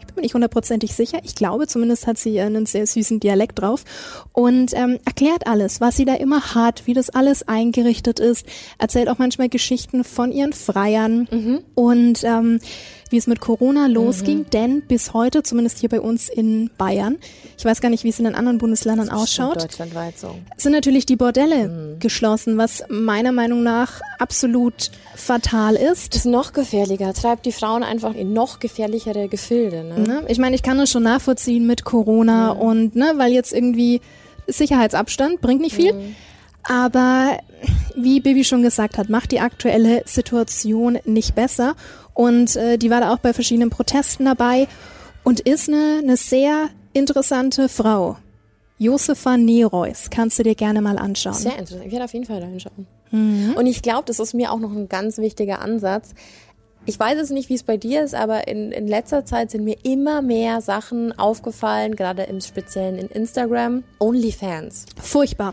Ich 0.00 0.06
bin 0.06 0.16
mir 0.16 0.22
nicht 0.22 0.34
hundertprozentig 0.34 0.94
sicher. 0.94 1.20
Ich 1.22 1.36
glaube, 1.36 1.66
zumindest 1.68 2.06
hat 2.06 2.18
sie 2.18 2.40
einen 2.40 2.66
sehr 2.66 2.86
süßen 2.86 3.20
Dialekt 3.20 3.60
drauf 3.60 3.84
und 4.32 4.74
ähm, 4.74 4.98
erklärt 5.04 5.46
alles, 5.46 5.80
was 5.80 5.96
sie 5.96 6.04
da 6.04 6.14
immer 6.14 6.54
hat, 6.54 6.86
wie 6.86 6.94
das 6.94 7.10
alles 7.10 7.46
eingerichtet 7.46 8.18
ist. 8.18 8.44
Erzählt 8.78 9.08
auch 9.08 9.18
manchmal 9.18 9.48
Geschichten 9.48 10.02
von 10.02 10.32
ihren 10.32 10.52
Freiern 10.52 11.28
mhm. 11.30 11.60
und 11.74 12.24
ähm, 12.24 12.58
wie 13.10 13.16
es 13.16 13.26
mit 13.26 13.40
Corona 13.40 13.86
losging, 13.86 14.38
mhm. 14.38 14.50
denn 14.50 14.82
bis 14.82 15.12
heute, 15.12 15.42
zumindest 15.42 15.78
hier 15.78 15.88
bei 15.88 16.00
uns 16.00 16.28
in 16.28 16.70
Bayern, 16.78 17.18
ich 17.58 17.64
weiß 17.64 17.80
gar 17.80 17.90
nicht, 17.90 18.04
wie 18.04 18.08
es 18.08 18.18
in 18.18 18.24
den 18.24 18.34
anderen 18.34 18.58
Bundesländern 18.58 19.08
das 19.08 19.16
ausschaut, 19.16 19.62
deutschlandweit 19.62 20.18
so. 20.18 20.36
sind 20.56 20.72
natürlich 20.72 21.06
die 21.06 21.16
Bordelle 21.16 21.68
mhm. 21.68 21.98
geschlossen, 21.98 22.56
was 22.56 22.84
meiner 22.88 23.32
Meinung 23.32 23.62
nach 23.62 24.00
absolut 24.18 24.90
fatal 25.14 25.74
ist. 25.76 26.14
Das 26.14 26.24
ist 26.24 26.30
noch 26.30 26.52
gefährlicher, 26.52 27.12
treibt 27.12 27.46
die 27.46 27.52
Frauen 27.52 27.82
einfach 27.82 28.14
in 28.14 28.32
noch 28.32 28.60
gefährlichere 28.60 29.28
Gefilde. 29.28 29.84
Ne? 29.84 30.00
Ne? 30.00 30.24
Ich 30.28 30.38
meine, 30.38 30.54
ich 30.56 30.62
kann 30.62 30.78
das 30.78 30.90
schon 30.90 31.02
nachvollziehen 31.02 31.66
mit 31.66 31.84
Corona 31.84 32.54
mhm. 32.54 32.60
und 32.60 32.96
ne, 32.96 33.12
weil 33.16 33.32
jetzt 33.32 33.52
irgendwie 33.52 34.00
Sicherheitsabstand 34.46 35.40
bringt 35.40 35.60
nicht 35.60 35.74
viel. 35.74 35.92
Mhm. 35.92 36.16
Aber 36.64 37.38
wie 37.96 38.20
Bibi 38.20 38.44
schon 38.44 38.62
gesagt 38.62 38.98
hat, 38.98 39.08
macht 39.08 39.32
die 39.32 39.40
aktuelle 39.40 40.02
Situation 40.06 40.98
nicht 41.04 41.34
besser. 41.34 41.74
Und 42.14 42.56
äh, 42.56 42.76
die 42.76 42.90
war 42.90 43.00
da 43.00 43.12
auch 43.12 43.18
bei 43.18 43.32
verschiedenen 43.32 43.70
Protesten 43.70 44.24
dabei 44.24 44.68
und 45.24 45.40
ist 45.40 45.68
eine, 45.68 46.00
eine 46.02 46.16
sehr 46.16 46.68
interessante 46.92 47.68
Frau. 47.68 48.16
Josefa 48.78 49.36
Neroys, 49.36 50.08
kannst 50.10 50.38
du 50.38 50.42
dir 50.42 50.54
gerne 50.54 50.80
mal 50.80 50.98
anschauen. 50.98 51.34
Sehr 51.34 51.58
interessant. 51.58 51.86
Ich 51.86 51.92
werde 51.92 52.04
auf 52.04 52.12
jeden 52.14 52.24
Fall 52.24 52.40
da 52.40 52.46
hinschauen. 52.46 52.86
Mhm. 53.10 53.54
Und 53.56 53.66
ich 53.66 53.82
glaube, 53.82 54.04
das 54.06 54.18
ist 54.20 54.32
mir 54.32 54.50
auch 54.52 54.58
noch 54.58 54.72
ein 54.72 54.88
ganz 54.88 55.18
wichtiger 55.18 55.60
Ansatz. 55.60 56.14
Ich 56.86 56.98
weiß 56.98 57.18
es 57.20 57.28
nicht, 57.28 57.50
wie 57.50 57.54
es 57.54 57.62
bei 57.62 57.76
dir 57.76 58.02
ist, 58.02 58.14
aber 58.14 58.48
in, 58.48 58.72
in 58.72 58.88
letzter 58.88 59.26
Zeit 59.26 59.50
sind 59.50 59.64
mir 59.64 59.76
immer 59.82 60.22
mehr 60.22 60.62
Sachen 60.62 61.16
aufgefallen, 61.18 61.94
gerade 61.94 62.22
im 62.22 62.40
Speziellen 62.40 62.98
in 62.98 63.08
Instagram. 63.08 63.84
OnlyFans. 63.98 64.86
Furchtbar. 65.00 65.52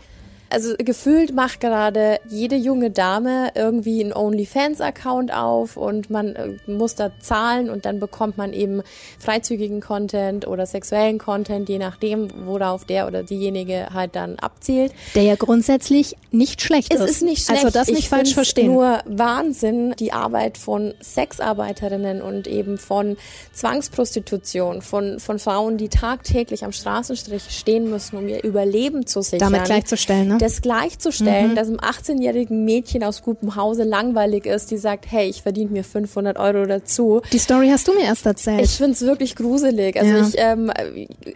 Also 0.50 0.74
gefühlt 0.78 1.34
macht 1.34 1.60
gerade 1.60 2.20
jede 2.28 2.56
junge 2.56 2.90
Dame 2.90 3.50
irgendwie 3.54 4.02
einen 4.02 4.12
OnlyFans-Account 4.12 5.32
auf 5.32 5.76
und 5.76 6.10
man 6.10 6.36
äh, 6.36 6.56
muss 6.66 6.94
da 6.94 7.10
zahlen 7.20 7.68
und 7.68 7.84
dann 7.84 8.00
bekommt 8.00 8.38
man 8.38 8.52
eben 8.52 8.82
freizügigen 9.18 9.80
Content 9.80 10.46
oder 10.46 10.64
sexuellen 10.64 11.18
Content, 11.18 11.68
je 11.68 11.78
nachdem, 11.78 12.28
worauf 12.46 12.84
der 12.84 13.06
oder 13.06 13.22
diejenige 13.22 13.88
halt 13.92 14.16
dann 14.16 14.38
abzielt. 14.38 14.92
Der 15.14 15.24
ja 15.24 15.34
grundsätzlich 15.34 16.16
nicht 16.30 16.62
schlecht 16.62 16.92
es 16.94 17.00
ist. 17.00 17.04
Es 17.04 17.10
ist 17.16 17.22
nicht 17.22 17.44
schlecht. 17.44 17.64
Also 17.64 17.78
das 17.78 17.88
nicht 17.88 17.98
ich 17.98 18.08
falsch 18.08 18.34
verstehen. 18.34 18.72
Nur 18.72 19.00
Wahnsinn, 19.04 19.94
die 19.98 20.12
Arbeit 20.12 20.56
von 20.56 20.94
Sexarbeiterinnen 21.02 22.22
und 22.22 22.46
eben 22.46 22.78
von 22.78 23.16
Zwangsprostitution, 23.52 24.80
von, 24.80 25.20
von 25.20 25.38
Frauen, 25.38 25.76
die 25.76 25.88
tagtäglich 25.88 26.64
am 26.64 26.72
Straßenstrich 26.72 27.44
stehen 27.50 27.90
müssen, 27.90 28.16
um 28.16 28.28
ihr 28.28 28.42
Überleben 28.44 29.06
zu 29.06 29.20
sichern. 29.20 29.52
Damit 29.52 29.64
gleichzustellen, 29.66 30.28
ne? 30.28 30.37
Das 30.38 30.62
gleichzustellen, 30.62 31.50
mhm. 31.50 31.54
dass 31.54 31.68
einem 31.68 31.78
18-jährigen 31.78 32.64
Mädchen 32.64 33.04
aus 33.04 33.22
gutem 33.22 33.56
Hause 33.56 33.84
langweilig 33.84 34.46
ist, 34.46 34.70
die 34.70 34.78
sagt, 34.78 35.06
hey, 35.10 35.28
ich 35.28 35.42
verdiene 35.42 35.70
mir 35.70 35.84
500 35.84 36.38
Euro 36.38 36.66
dazu. 36.66 37.20
Die 37.32 37.38
Story 37.38 37.68
hast 37.70 37.88
du 37.88 37.94
mir 37.94 38.04
erst 38.04 38.26
erzählt. 38.26 38.60
Ich 38.62 38.76
finde 38.76 38.92
es 38.92 39.02
wirklich 39.02 39.36
gruselig. 39.36 39.98
Also 39.98 40.10
ja. 40.10 40.26
ich, 40.26 40.34
ähm, 40.36 40.72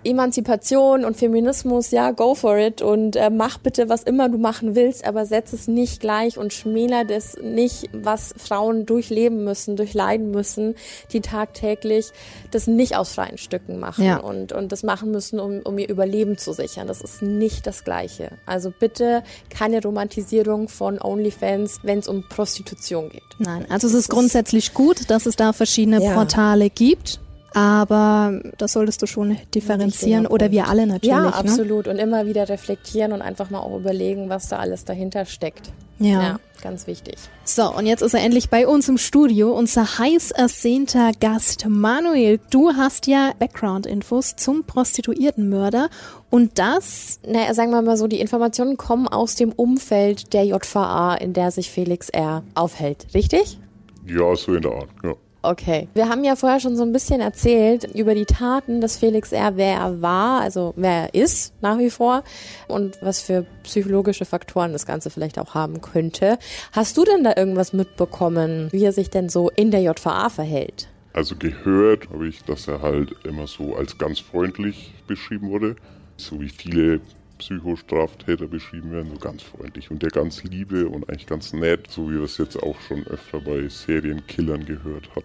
Emanzipation 0.05 1.05
und 1.05 1.17
Feminismus, 1.17 1.91
ja, 1.91 2.11
go 2.11 2.35
for 2.35 2.59
it 2.59 2.83
und 2.83 3.17
äh, 3.17 3.31
mach 3.31 3.59
bitte, 3.59 3.89
was 3.89 4.03
immer 4.03 4.29
du 4.29 4.39
machen 4.39 4.75
willst, 4.75 5.05
aber 5.05 5.27
setz 5.27 5.53
es 5.53 5.69
nicht 5.69 6.01
gleich 6.01 6.39
und 6.39 6.53
schmäler 6.53 7.05
das 7.05 7.37
nicht, 7.43 7.89
was 7.93 8.35
Frauen 8.37 8.87
durchleben 8.87 9.45
müssen, 9.45 9.77
durchleiden 9.77 10.31
müssen, 10.31 10.75
die 11.13 11.21
tagtäglich 11.21 12.13
das 12.51 12.67
nicht 12.67 12.97
aus 12.97 13.13
freien 13.13 13.39
Stücken 13.39 13.79
machen 13.79 14.05
ja. 14.05 14.19
und, 14.19 14.53
und 14.53 14.73
das 14.73 14.83
machen 14.83 15.11
müssen, 15.11 15.41
um, 15.41 15.61
um 15.61 15.79
ihr 15.79 15.89
Überleben 15.89 16.39
zu 16.39 16.53
sichern. 16.53 16.87
Das 16.87 17.01
ist 17.01 17.23
nicht 17.23 17.67
das 17.67 17.85
Gleiche. 17.85 18.33
Also 18.47 18.71
bitte 18.71 18.92
bitte 18.93 19.23
keine 19.49 19.83
Romantisierung 19.83 20.69
von 20.69 21.01
OnlyFans, 21.01 21.81
wenn 21.83 21.99
es 22.01 22.09
um 22.09 22.25
Prostitution 22.29 23.09
geht. 23.09 23.23
Nein, 23.39 23.67
also 23.71 23.87
es 23.87 23.95
ist 23.95 24.09
grundsätzlich 24.09 24.75
gut, 24.75 25.11
dass 25.11 25.27
es 25.27 25.37
da 25.37 25.53
verschiedene 25.53 26.03
ja. 26.03 26.15
Portale 26.15 26.71
gibt. 26.71 27.21
Aber 27.55 28.41
das 28.59 28.73
solltest 28.73 29.03
du 29.03 29.07
schon 29.07 29.37
differenzieren 29.55 30.27
oder 30.27 30.51
wir 30.51 30.69
alle 30.69 30.87
natürlich. 30.87 31.15
Ja, 31.15 31.23
ne? 31.23 31.35
absolut. 31.35 31.87
Ne? 31.87 31.93
Und 31.93 31.99
immer 31.99 32.27
wieder 32.27 32.49
reflektieren 32.49 33.13
und 33.13 33.23
einfach 33.23 33.51
mal 33.51 33.61
auch 33.61 33.77
überlegen, 33.77 34.29
was 34.29 34.49
da 34.49 34.59
alles 34.59 34.85
dahinter 34.85 35.25
steckt. 35.25 35.71
Ja. 35.99 36.23
ja. 36.23 36.41
Ganz 36.63 36.87
wichtig. 36.87 37.17
So, 37.45 37.75
und 37.75 37.87
jetzt 37.87 38.03
ist 38.03 38.15
er 38.15 38.21
endlich 38.21 38.49
bei 38.49 38.69
uns 38.69 38.89
im 38.89 38.97
Studio, 38.97 39.53
unser 39.53 39.99
heiß 39.99 40.31
ersehnter 40.31 41.11
Gast 41.19 41.67
Manuel. 41.69 42.39
Du 42.51 42.71
hast 42.75 43.09
ja 43.09 43.33
Background-Infos 43.41 44.37
zum 44.37 44.63
Prostituiertenmörder 44.63 45.91
und 46.31 46.61
das, 46.61 47.19
naja, 47.27 47.53
sagen 47.53 47.73
wir 47.73 47.83
mal 47.83 47.97
so, 47.97 48.07
die 48.07 48.21
Informationen 48.21 48.77
kommen 48.77 49.09
aus 49.09 49.35
dem 49.35 49.51
Umfeld 49.51 50.33
der 50.35 50.45
JVA, 50.45 51.17
in 51.17 51.33
der 51.33 51.51
sich 51.51 51.69
Felix 51.69 52.09
R. 52.11 52.45
aufhält, 52.55 53.09
richtig? 53.13 53.59
Ja, 54.07 54.35
so 54.37 54.55
in 54.55 54.63
der 54.63 54.73
Art, 54.73 54.89
ja. 55.03 55.15
Okay. 55.43 55.89
Wir 55.95 56.09
haben 56.09 56.23
ja 56.23 56.37
vorher 56.37 56.61
schon 56.61 56.77
so 56.77 56.85
ein 56.85 56.93
bisschen 56.93 57.21
erzählt 57.21 57.85
über 57.95 58.15
die 58.15 58.27
Taten 58.27 58.81
des 58.81 58.97
Felix 58.97 59.33
R., 59.33 59.57
wer 59.57 59.77
er 59.79 60.01
war, 60.01 60.41
also 60.41 60.73
wer 60.77 61.13
er 61.13 61.15
ist 61.15 61.53
nach 61.61 61.79
wie 61.79 61.91
vor 61.91 62.23
und 62.69 62.97
was 63.03 63.21
für 63.21 63.45
psychologische 63.65 64.25
Faktoren 64.25 64.73
das 64.73 64.87
Ganze 64.87 65.11
vielleicht 65.11 65.41
auch 65.41 65.55
haben 65.55 65.81
könnte. 65.81 66.39
Hast 66.71 66.97
du 66.97 67.05
denn 67.05 67.25
da 67.25 67.35
irgendwas 67.37 67.73
mitbekommen, 67.73 68.69
wie 68.71 68.85
er 68.85 68.93
sich 68.93 69.11
denn 69.11 69.29
so 69.29 69.51
in 69.51 69.73
der 69.73 69.83
JVA 69.83 70.29
verhält? 70.29 70.89
Also 71.13 71.35
gehört 71.37 72.09
habe 72.11 72.29
ich, 72.29 72.45
dass 72.45 72.69
er 72.69 72.81
halt 72.81 73.13
immer 73.25 73.49
so 73.49 73.75
als 73.75 73.99
ganz 73.99 74.21
freundlich 74.21 74.95
beschrieben 75.09 75.51
wurde, 75.51 75.75
so 76.17 76.41
wie 76.41 76.49
viele 76.49 77.01
Psychostraftäter 77.43 78.47
beschrieben 78.47 78.93
werden, 78.93 79.11
so 79.13 79.19
ganz 79.19 79.43
freundlich 79.43 79.91
und 79.91 80.01
der 80.01 80.11
ganz 80.11 80.45
liebe 80.45 80.89
und 80.89 81.09
eigentlich 81.09 81.27
ganz 81.27 81.53
nett, 81.53 81.91
so 81.91 82.09
wie 82.09 82.15
wir 82.15 82.23
es 82.23 82.39
jetzt 82.39 82.63
auch 82.63 82.81
schon 82.83 83.05
öfter 83.09 83.41
bei 83.41 83.69
Serienkillern 83.69 84.65
gehört 84.65 85.15
hat. 85.17 85.25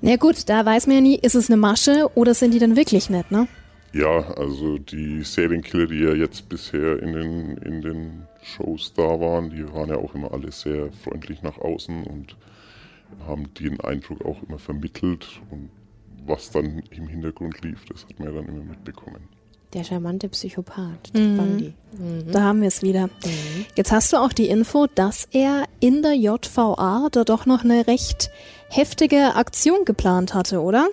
Na 0.00 0.16
gut, 0.16 0.48
da 0.48 0.64
weiß 0.64 0.86
man 0.86 0.96
ja 0.96 1.02
nie, 1.02 1.18
ist 1.18 1.34
es 1.34 1.50
eine 1.50 1.58
Masche 1.58 2.10
oder 2.14 2.32
sind 2.32 2.54
die 2.54 2.58
dann 2.58 2.74
wirklich 2.74 3.10
nett, 3.10 3.30
ne? 3.30 3.46
Ja, 3.92 4.32
also 4.36 4.78
die 4.78 5.22
Serienkiller, 5.22 5.86
die 5.86 6.00
ja 6.00 6.14
jetzt 6.14 6.48
bisher 6.48 7.02
in 7.02 7.12
den, 7.12 7.56
in 7.58 7.82
den 7.82 8.22
Shows 8.42 8.94
da 8.94 9.02
waren, 9.02 9.50
die 9.50 9.70
waren 9.74 9.90
ja 9.90 9.96
auch 9.96 10.14
immer 10.14 10.32
alle 10.32 10.50
sehr 10.50 10.90
freundlich 11.04 11.42
nach 11.42 11.58
außen 11.58 12.04
und 12.04 12.34
haben 13.26 13.52
den 13.60 13.78
Eindruck 13.80 14.24
auch 14.24 14.42
immer 14.48 14.58
vermittelt 14.58 15.26
und 15.50 15.68
was 16.24 16.50
dann 16.50 16.82
im 16.90 17.08
Hintergrund 17.08 17.62
lief, 17.62 17.84
das 17.84 18.06
hat 18.06 18.18
man 18.18 18.28
ja 18.28 18.40
dann 18.40 18.48
immer 18.48 18.64
mitbekommen. 18.64 19.28
Der 19.74 19.84
charmante 19.84 20.28
Psychopath, 20.28 21.14
mhm. 21.14 21.36
Bundy. 21.36 21.74
Mhm. 21.92 22.30
Da 22.30 22.42
haben 22.42 22.60
wir 22.60 22.68
es 22.68 22.82
wieder. 22.82 23.06
Mhm. 23.06 23.64
Jetzt 23.74 23.90
hast 23.90 24.12
du 24.12 24.18
auch 24.18 24.32
die 24.32 24.48
Info, 24.48 24.86
dass 24.94 25.26
er 25.30 25.64
in 25.80 26.02
der 26.02 26.14
JVA 26.14 27.08
da 27.10 27.24
doch 27.24 27.46
noch 27.46 27.64
eine 27.64 27.86
recht 27.86 28.30
heftige 28.68 29.34
Aktion 29.34 29.84
geplant 29.84 30.34
hatte, 30.34 30.60
oder? 30.60 30.88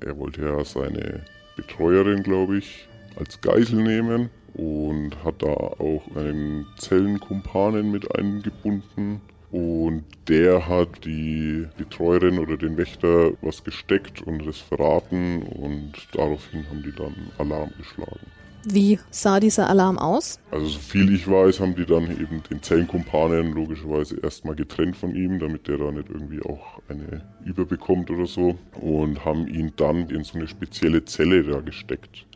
Er 0.00 0.18
wollte 0.18 0.42
ja 0.42 0.64
seine 0.64 1.22
Betreuerin, 1.56 2.22
glaube 2.22 2.58
ich, 2.58 2.88
als 3.16 3.40
Geisel 3.40 3.82
nehmen 3.82 4.30
und 4.54 5.12
hat 5.24 5.42
da 5.42 5.48
auch 5.48 6.02
einen 6.14 6.66
Zellenkumpanen 6.78 7.90
mit 7.90 8.14
eingebunden 8.16 9.20
und 9.50 10.04
der 10.28 10.66
hat 10.66 11.04
die 11.04 11.66
Betreuerin 11.76 12.38
oder 12.38 12.56
den 12.56 12.76
Wächter 12.76 13.32
was 13.42 13.62
gesteckt 13.62 14.22
und 14.22 14.46
das 14.46 14.58
verraten 14.58 15.42
und 15.42 15.92
daraufhin 16.12 16.68
haben 16.68 16.82
die 16.82 16.92
dann 16.92 17.14
Alarm 17.38 17.70
geschlagen. 17.78 18.26
Wie 18.68 18.98
sah 19.10 19.38
dieser 19.38 19.70
Alarm 19.70 19.96
aus? 19.96 20.40
Also 20.50 20.66
so 20.66 20.78
viel 20.80 21.14
ich 21.14 21.30
weiß, 21.30 21.60
haben 21.60 21.76
die 21.76 21.86
dann 21.86 22.10
eben 22.10 22.42
den 22.50 22.60
Zellenkumpanen 22.60 23.52
logischerweise 23.52 24.18
erstmal 24.20 24.56
getrennt 24.56 24.96
von 24.96 25.14
ihm, 25.14 25.38
damit 25.38 25.68
der 25.68 25.78
da 25.78 25.92
nicht 25.92 26.10
irgendwie 26.10 26.42
auch 26.42 26.80
eine 26.88 27.22
überbekommt 27.44 28.10
oder 28.10 28.26
so 28.26 28.58
und 28.80 29.24
haben 29.24 29.46
ihn 29.46 29.72
dann 29.76 30.10
in 30.10 30.24
so 30.24 30.36
eine 30.36 30.48
spezielle 30.48 31.04
Zelle 31.04 31.44
da 31.44 31.60
gesteckt. 31.60 32.26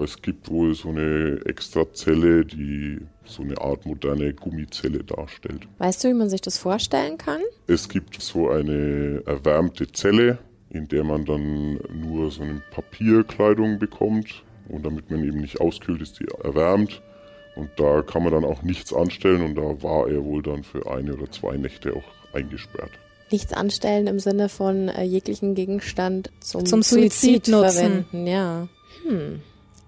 Es 0.00 0.20
gibt 0.20 0.50
wohl 0.50 0.74
so 0.74 0.88
eine 0.88 1.40
Extrazelle, 1.44 2.44
die 2.44 2.98
so 3.24 3.42
eine 3.42 3.60
Art 3.60 3.84
moderne 3.84 4.32
Gummizelle 4.32 5.04
darstellt. 5.04 5.68
Weißt 5.78 6.02
du, 6.02 6.08
wie 6.08 6.14
man 6.14 6.30
sich 6.30 6.40
das 6.40 6.58
vorstellen 6.58 7.18
kann? 7.18 7.40
Es 7.66 7.88
gibt 7.88 8.20
so 8.20 8.48
eine 8.48 9.22
erwärmte 9.26 9.90
Zelle, 9.92 10.38
in 10.70 10.88
der 10.88 11.04
man 11.04 11.24
dann 11.24 11.78
nur 11.92 12.30
so 12.30 12.42
eine 12.42 12.62
Papierkleidung 12.70 13.78
bekommt. 13.78 14.42
Und 14.68 14.86
damit 14.86 15.10
man 15.10 15.24
eben 15.24 15.40
nicht 15.40 15.60
auskühlt, 15.60 16.00
ist 16.00 16.20
die 16.20 16.26
erwärmt. 16.42 17.02
Und 17.56 17.68
da 17.76 18.02
kann 18.02 18.22
man 18.22 18.32
dann 18.32 18.44
auch 18.44 18.62
nichts 18.62 18.94
anstellen. 18.94 19.42
Und 19.42 19.56
da 19.56 19.82
war 19.82 20.08
er 20.08 20.24
wohl 20.24 20.42
dann 20.42 20.62
für 20.62 20.90
eine 20.90 21.14
oder 21.14 21.30
zwei 21.30 21.56
Nächte 21.56 21.94
auch 21.94 22.34
eingesperrt 22.34 22.92
nichts 23.32 23.52
anstellen 23.52 24.08
im 24.08 24.18
Sinne 24.18 24.48
von 24.48 24.88
äh, 24.88 25.04
jeglichen 25.04 25.54
Gegenstand 25.54 26.30
zum, 26.40 26.66
zum 26.66 26.82
Suizid, 26.82 27.12
Suizid 27.12 27.48
nutzen. 27.48 27.72
verwenden. 27.72 28.26
Ja. 28.26 28.68
Hm. 29.06 29.40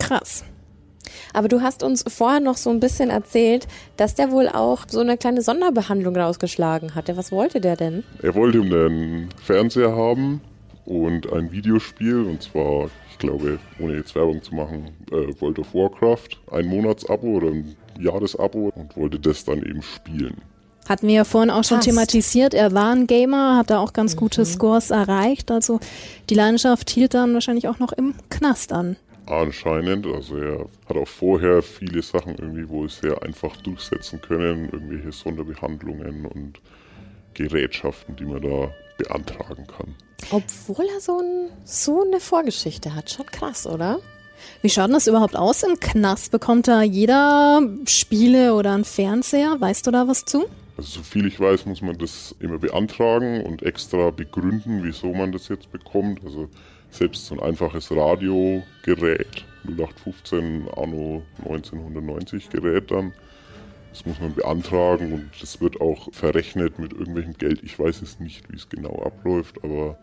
Krass. 0.03 0.45
Aber 1.33 1.49
du 1.49 1.62
hast 1.62 1.83
uns 1.83 2.05
vorher 2.07 2.41
noch 2.41 2.57
so 2.57 2.71
ein 2.71 2.81
bisschen 2.81 3.11
erzählt, 3.11 3.67
dass 3.97 4.15
der 4.15 4.31
wohl 4.31 4.49
auch 4.49 4.85
so 4.88 5.01
eine 5.01 5.17
kleine 5.17 5.43
Sonderbehandlung 5.43 6.17
rausgeschlagen 6.17 6.95
hatte. 6.95 7.17
Was 7.17 7.33
wollte 7.33 7.61
der 7.61 7.77
denn? 7.77 8.05
Er 8.23 8.35
wollte 8.35 8.61
einen 8.61 9.31
Fernseher 9.43 9.97
haben 9.97 10.41
und 10.85 11.33
ein 11.33 11.51
Videospiel, 11.53 12.23
und 12.25 12.43
zwar, 12.43 12.91
ich 13.11 13.19
glaube, 13.19 13.59
ohne 13.79 13.97
jetzt 13.97 14.15
Werbung 14.15 14.43
zu 14.43 14.55
machen, 14.55 14.91
äh, 15.11 15.41
World 15.41 15.59
of 15.59 15.75
Warcraft, 15.75 16.29
ein 16.51 16.67
Monatsabo 16.67 17.27
oder 17.27 17.49
ein 17.49 17.77
Jahresabo 17.99 18.73
und 18.75 18.97
wollte 18.97 19.19
das 19.19 19.45
dann 19.45 19.59
eben 19.59 19.83
spielen. 19.83 20.37
Hatten 20.88 21.07
wir 21.07 21.15
ja 21.15 21.25
vorhin 21.25 21.51
auch 21.51 21.62
schon 21.62 21.79
Passt. 21.79 21.88
thematisiert. 21.88 22.55
Er 22.55 22.73
war 22.75 22.93
ein 22.93 23.07
Gamer, 23.07 23.57
hat 23.57 23.71
da 23.71 23.79
auch 23.79 23.93
ganz 23.93 24.17
gute 24.17 24.45
Scores 24.45 24.91
erreicht. 24.91 25.51
Also 25.53 25.79
die 26.29 26.35
Leidenschaft 26.35 26.91
hielt 26.91 27.15
dann 27.15 27.33
wahrscheinlich 27.35 27.69
auch 27.69 27.79
noch 27.79 27.93
im 27.93 28.15
Knast 28.31 28.73
an. 28.73 28.97
Anscheinend, 29.27 30.07
also 30.07 30.37
er 30.37 30.67
hat 30.89 30.97
auch 30.97 31.09
vorher 31.09 31.63
viele 31.63 32.03
Sachen 32.03 32.35
irgendwie 32.37 32.69
wohl 32.69 32.89
sehr 32.89 33.23
einfach 33.23 33.57
durchsetzen 33.59 34.21
können, 34.21 34.69
irgendwelche 34.73 35.13
Sonderbehandlungen 35.13 36.27
und 36.27 36.61
Gerätschaften, 37.35 38.17
die 38.17 38.25
man 38.25 38.43
da 38.43 38.71
beantragen 38.99 39.67
kann. 39.67 39.95
Obwohl 40.31 40.87
er 40.87 41.01
so, 41.01 41.19
ein, 41.19 41.51
so 41.65 42.03
eine 42.03 42.21
Vorgeschichte 42.21 42.95
hat. 42.95 43.11
Schon 43.11 43.27
krass, 43.27 43.67
oder? 43.67 44.01
Wie 44.61 44.69
schaut 44.69 44.87
denn 44.87 44.95
das 44.95 45.07
überhaupt 45.07 45.37
aus 45.37 45.63
im 45.63 45.79
Knast? 45.79 46.31
Bekommt 46.31 46.69
da 46.69 46.83
jeder 46.83 47.61
Spiele 47.87 48.55
oder 48.55 48.73
einen 48.73 48.85
Fernseher? 48.85 49.57
Weißt 49.61 49.87
du 49.87 49.91
da 49.91 50.09
was 50.09 50.25
zu? 50.25 50.47
Also 50.77 51.01
soviel 51.01 51.27
ich 51.27 51.39
weiß, 51.39 51.67
muss 51.67 51.83
man 51.83 51.99
das 51.99 52.35
immer 52.41 52.59
beantragen 52.59 53.45
und 53.45 53.63
extra 53.63 54.11
begründen, 54.11 54.83
wieso 54.83 55.13
man 55.13 55.33
das 55.33 55.49
jetzt 55.49 55.71
bekommt. 55.71 56.25
Also 56.25 56.49
selbst 56.93 57.27
so 57.27 57.35
ein 57.35 57.41
einfaches 57.41 57.91
Radiogerät, 57.91 59.45
0815 59.65 60.69
Anno 60.77 61.23
1990 61.39 62.51
Gerät 62.51 62.91
dann, 62.91 63.13
das 63.91 64.07
muss 64.07 64.21
man 64.21 64.35
beantragen 64.35 65.13
und 65.13 65.31
das 65.41 65.61
wird 65.61 65.81
auch 65.81 66.13
verrechnet 66.13 66.79
mit 66.79 66.93
irgendwelchem 66.93 67.35
Geld. 67.35 67.63
Ich 67.63 67.79
weiß 67.79 68.03
es 68.03 68.21
nicht, 68.21 68.51
wie 68.51 68.57
es 68.57 68.69
genau 68.69 69.03
abläuft, 69.03 69.63
aber 69.63 69.99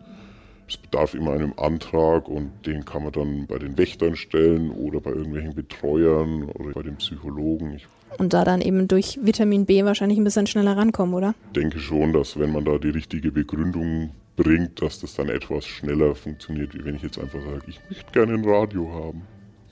es 0.68 0.76
bedarf 0.76 1.14
immer 1.14 1.32
einem 1.32 1.52
Antrag 1.56 2.28
und 2.28 2.52
den 2.64 2.84
kann 2.84 3.02
man 3.02 3.12
dann 3.12 3.46
bei 3.46 3.58
den 3.58 3.76
Wächtern 3.76 4.14
stellen 4.14 4.70
oder 4.70 5.00
bei 5.00 5.10
irgendwelchen 5.10 5.54
Betreuern 5.54 6.44
oder 6.44 6.70
bei 6.72 6.82
den 6.82 6.96
Psychologen. 6.96 7.74
Ich 7.74 7.88
Und 8.18 8.32
da 8.32 8.44
dann 8.44 8.60
eben 8.60 8.86
durch 8.86 9.18
Vitamin 9.20 9.66
B 9.66 9.84
wahrscheinlich 9.84 10.18
ein 10.18 10.24
bisschen 10.24 10.46
schneller 10.46 10.76
rankommen, 10.76 11.14
oder? 11.14 11.34
denke 11.56 11.80
schon, 11.80 12.12
dass 12.12 12.38
wenn 12.38 12.52
man 12.52 12.64
da 12.64 12.78
die 12.78 12.90
richtige 12.90 13.32
Begründung 13.32 14.10
bringt, 14.36 14.80
dass 14.80 15.00
das 15.00 15.14
dann 15.14 15.28
etwas 15.28 15.66
schneller 15.66 16.14
funktioniert, 16.14 16.74
wie 16.74 16.84
wenn 16.84 16.96
ich 16.96 17.02
jetzt 17.02 17.18
einfach 17.18 17.40
sage, 17.42 17.62
ich 17.66 17.80
möchte 17.88 18.12
gerne 18.12 18.34
ein 18.34 18.44
Radio 18.44 18.92
haben. 18.92 19.22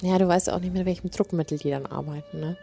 Ja, 0.03 0.19
du 0.19 0.29
weißt 0.29 0.49
ja 0.49 0.57
auch 0.57 0.61
nicht, 0.61 0.73
mit 0.73 0.87
welchem 0.87 1.11
Druckmittel 1.11 1.59
die 1.59 1.71
dann 1.71 1.87
arbeiten, 1.87 2.41
ne? 2.41 2.57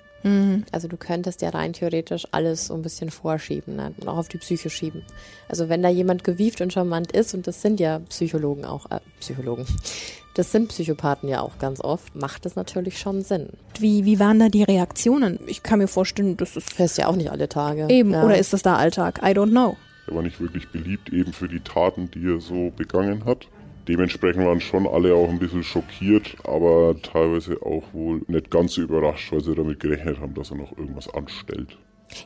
Also 0.72 0.88
du 0.88 0.98
könntest 0.98 1.44
ja 1.44 1.50
rein 1.50 1.74
theoretisch 1.74 2.26
alles 2.32 2.68
so 2.68 2.74
ein 2.74 2.82
bisschen 2.82 3.12
vorschieben 3.12 3.76
ne? 3.76 3.94
und 3.96 4.08
auch 4.08 4.18
auf 4.18 4.28
die 4.28 4.40
Psyche 4.40 4.72
schieben. 4.72 5.04
Also 5.48 5.70
wenn 5.70 5.84
da 5.84 5.90
jemand 5.90 6.24
gewieft 6.24 6.62
und 6.62 6.74
charmant 6.74 7.12
ist, 7.12 7.36
und 7.36 7.46
das 7.46 7.62
sind 7.62 7.80
ja 7.80 8.00
Psychologen 8.10 8.66
auch, 8.66 8.90
äh, 8.90 9.02
Psychologen, 9.20 9.68
das 10.34 10.52
sind 10.52 10.70
Psychopathen 10.70 11.30
ja 11.30 11.42
auch 11.42 11.60
ganz 11.60 11.80
oft, 11.80 12.16
macht 12.16 12.46
das 12.46 12.56
natürlich 12.56 12.98
schon 12.98 13.22
Sinn. 13.22 13.50
Wie, 13.78 14.04
wie 14.06 14.20
waren 14.20 14.40
da 14.40 14.50
die 14.50 14.64
Reaktionen? 14.64 15.40
Ich 15.46 15.62
kann 15.62 15.78
mir 15.78 15.88
vorstellen, 15.88 16.38
das 16.38 16.56
ist 16.56 16.80
Hörst 16.80 16.98
ja 16.98 17.06
auch 17.06 17.16
nicht 17.16 17.30
alle 17.30 17.48
Tage. 17.48 17.86
eben, 17.90 18.12
ja. 18.12 18.24
oder 18.26 18.40
ist 18.40 18.52
das 18.52 18.64
da 18.64 18.78
Alltag? 18.78 19.20
I 19.22 19.28
don't 19.28 19.52
know. 19.52 19.78
Er 20.08 20.16
war 20.16 20.22
nicht 20.22 20.40
wirklich 20.40 20.70
beliebt 20.70 21.12
eben 21.12 21.34
für 21.34 21.48
die 21.48 21.60
Taten, 21.60 22.10
die 22.12 22.28
er 22.28 22.40
so 22.40 22.72
begangen 22.76 23.26
hat. 23.26 23.48
Dementsprechend 23.88 24.46
waren 24.46 24.62
schon 24.62 24.88
alle 24.88 25.14
auch 25.14 25.30
ein 25.30 25.38
bisschen 25.40 25.64
schockiert, 25.64 26.36
aber 26.44 26.96
teilweise 27.02 27.62
auch 27.62 27.84
wohl 27.94 28.22
nicht 28.28 28.50
ganz 28.50 28.74
so 28.74 28.82
überrascht, 28.82 29.32
weil 29.32 29.44
sie 29.44 29.54
damit 29.54 29.80
gerechnet 29.80 30.20
haben, 30.20 30.34
dass 30.34 30.52
er 30.52 30.58
noch 30.58 30.76
irgendwas 30.78 31.08
anstellt. 31.14 31.78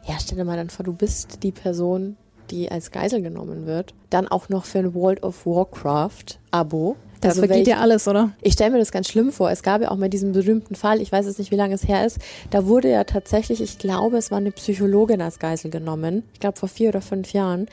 Ja, 0.08 0.16
stell 0.20 0.38
dir 0.38 0.46
mal 0.46 0.56
dann 0.56 0.70
vor, 0.70 0.86
du 0.86 0.94
bist 0.94 1.44
die 1.44 1.52
Person, 1.52 2.16
die 2.50 2.72
als 2.72 2.92
Geisel 2.92 3.22
genommen 3.22 3.66
wird, 3.66 3.94
dann 4.10 4.28
auch 4.28 4.50
noch 4.50 4.66
für 4.66 4.80
ein 4.80 4.94
World 4.94 5.24
of 5.24 5.46
Warcraft 5.46 6.40
Abo. 6.52 6.96
Das 7.22 7.32
Also 7.32 7.42
vergeht 7.42 7.58
welch- 7.58 7.68
ja 7.68 7.78
alles, 7.82 8.08
oder? 8.08 8.32
Ich 8.42 8.54
stelle 8.54 8.72
mir 8.72 8.80
das 8.80 8.92
ganz 8.92 9.10
schlimm 9.10 9.32
vor. 9.32 9.52
Es 9.52 9.62
gab 9.62 9.82
ja 9.82 9.92
auch 9.92 9.98
mal 9.98 10.10
diesen 10.10 10.32
berühmten 10.32 10.76
Fall, 10.76 11.02
ich 11.02 11.12
weiß 11.12 11.26
jetzt 11.26 11.38
nicht, 11.40 11.52
wie 11.52 11.56
lange 11.58 11.76
es 11.76 11.88
her 11.88 12.06
ist, 12.06 12.18
da 12.50 12.66
wurde 12.66 12.90
ja 12.90 13.04
tatsächlich, 13.04 13.62
ich 13.62 13.78
glaube, 13.78 14.18
es 14.18 14.32
war 14.32 14.38
eine 14.38 14.52
Psychologin 14.52 15.22
als 15.22 15.38
Geisel 15.40 15.70
genommen. 15.70 16.24
Ich 16.34 16.40
glaube, 16.40 16.58
vor 16.58 16.70
vier 16.70 16.90
oder 16.90 17.02
fünf 17.02 17.34
Jahren. 17.34 17.68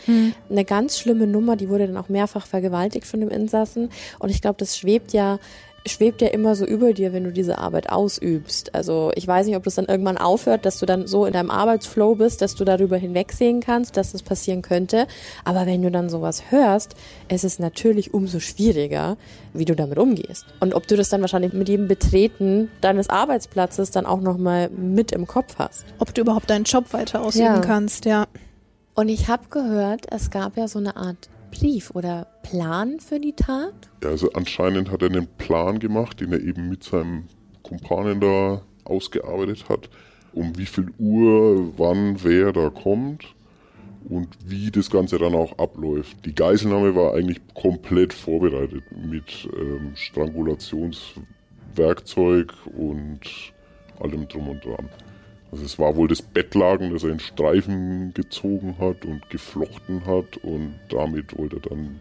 Eine 0.50 0.64
ganz 0.64 0.98
schlimme 0.98 1.26
Nummer, 1.26 1.54
die 1.56 1.68
wurde 1.68 1.86
dann 1.86 1.96
auch 1.96 2.08
mehrfach 2.08 2.46
vergewaltigt 2.46 3.06
von 3.06 3.20
dem 3.20 3.28
Insassen. 3.30 3.90
Und 4.18 4.30
ich 4.30 4.40
glaube, 4.42 4.56
das 4.58 4.76
schwebt 4.76 5.12
ja 5.12 5.38
schwebt 5.86 6.20
ja 6.22 6.28
immer 6.28 6.54
so 6.54 6.64
über 6.64 6.92
dir, 6.92 7.12
wenn 7.12 7.24
du 7.24 7.32
diese 7.32 7.58
Arbeit 7.58 7.90
ausübst. 7.90 8.74
Also 8.74 9.10
ich 9.14 9.26
weiß 9.26 9.46
nicht, 9.46 9.56
ob 9.56 9.64
das 9.64 9.76
dann 9.76 9.86
irgendwann 9.86 10.18
aufhört, 10.18 10.66
dass 10.66 10.78
du 10.78 10.86
dann 10.86 11.06
so 11.06 11.26
in 11.26 11.32
deinem 11.32 11.50
Arbeitsflow 11.50 12.14
bist, 12.16 12.42
dass 12.42 12.54
du 12.54 12.64
darüber 12.64 12.96
hinwegsehen 12.96 13.60
kannst, 13.60 13.96
dass 13.96 14.12
das 14.12 14.22
passieren 14.22 14.62
könnte. 14.62 15.06
Aber 15.44 15.66
wenn 15.66 15.82
du 15.82 15.90
dann 15.90 16.08
sowas 16.08 16.50
hörst, 16.50 16.94
es 17.28 17.44
ist 17.44 17.60
natürlich 17.60 18.12
umso 18.14 18.40
schwieriger, 18.40 19.16
wie 19.52 19.64
du 19.64 19.74
damit 19.74 19.98
umgehst. 19.98 20.46
Und 20.60 20.74
ob 20.74 20.86
du 20.86 20.96
das 20.96 21.08
dann 21.08 21.20
wahrscheinlich 21.20 21.52
mit 21.52 21.68
jedem 21.68 21.88
Betreten 21.88 22.70
deines 22.80 23.08
Arbeitsplatzes 23.10 23.90
dann 23.90 24.06
auch 24.06 24.20
nochmal 24.20 24.68
mit 24.70 25.12
im 25.12 25.26
Kopf 25.26 25.56
hast. 25.58 25.84
Ob 25.98 26.14
du 26.14 26.20
überhaupt 26.22 26.50
deinen 26.50 26.64
Job 26.64 26.92
weiter 26.92 27.22
ausüben 27.22 27.44
Ja. 27.44 27.60
kannst, 27.60 28.04
ja. 28.04 28.26
Und 28.94 29.08
ich 29.08 29.28
habe 29.28 29.44
gehört, 29.50 30.06
es 30.10 30.30
gab 30.30 30.56
ja 30.56 30.68
so 30.68 30.78
eine 30.78 30.96
Art 30.96 31.28
Brief 31.50 31.90
oder 31.90 32.26
Plan 32.42 33.00
für 33.00 33.20
die 33.20 33.34
Tat. 33.34 33.74
Ja, 34.02 34.10
also 34.10 34.30
anscheinend 34.32 34.90
hat 34.90 35.02
er 35.02 35.08
einen 35.08 35.28
Plan 35.38 35.78
gemacht, 35.78 36.20
den 36.20 36.32
er 36.32 36.40
eben 36.40 36.68
mit 36.68 36.84
seinem 36.84 37.24
Kumpanen 37.62 38.20
da 38.20 38.62
ausgearbeitet 38.84 39.68
hat, 39.68 39.88
um 40.32 40.56
wie 40.56 40.66
viel 40.66 40.92
Uhr, 40.98 41.78
wann, 41.78 42.22
wer 42.22 42.52
da 42.52 42.70
kommt 42.70 43.34
und 44.08 44.28
wie 44.44 44.70
das 44.70 44.88
Ganze 44.90 45.18
dann 45.18 45.34
auch 45.34 45.58
abläuft. 45.58 46.24
Die 46.24 46.34
Geiselnahme 46.34 46.94
war 46.94 47.14
eigentlich 47.14 47.40
komplett 47.54 48.12
vorbereitet 48.12 48.84
mit 48.92 49.48
ähm, 49.58 49.96
Strangulationswerkzeug 49.96 52.52
und 52.76 53.20
allem 54.00 54.28
drum 54.28 54.50
und 54.50 54.64
dran. 54.64 54.88
Also 55.52 55.64
es 55.64 55.78
war 55.78 55.96
wohl 55.96 56.08
das 56.08 56.22
Bettlaken, 56.22 56.92
das 56.92 57.04
er 57.04 57.10
in 57.10 57.20
Streifen 57.20 58.12
gezogen 58.14 58.76
hat 58.78 59.04
und 59.04 59.28
geflochten 59.30 60.04
hat 60.04 60.36
und 60.38 60.74
damit 60.88 61.38
wollte 61.38 61.56
er 61.56 61.70
dann 61.70 62.00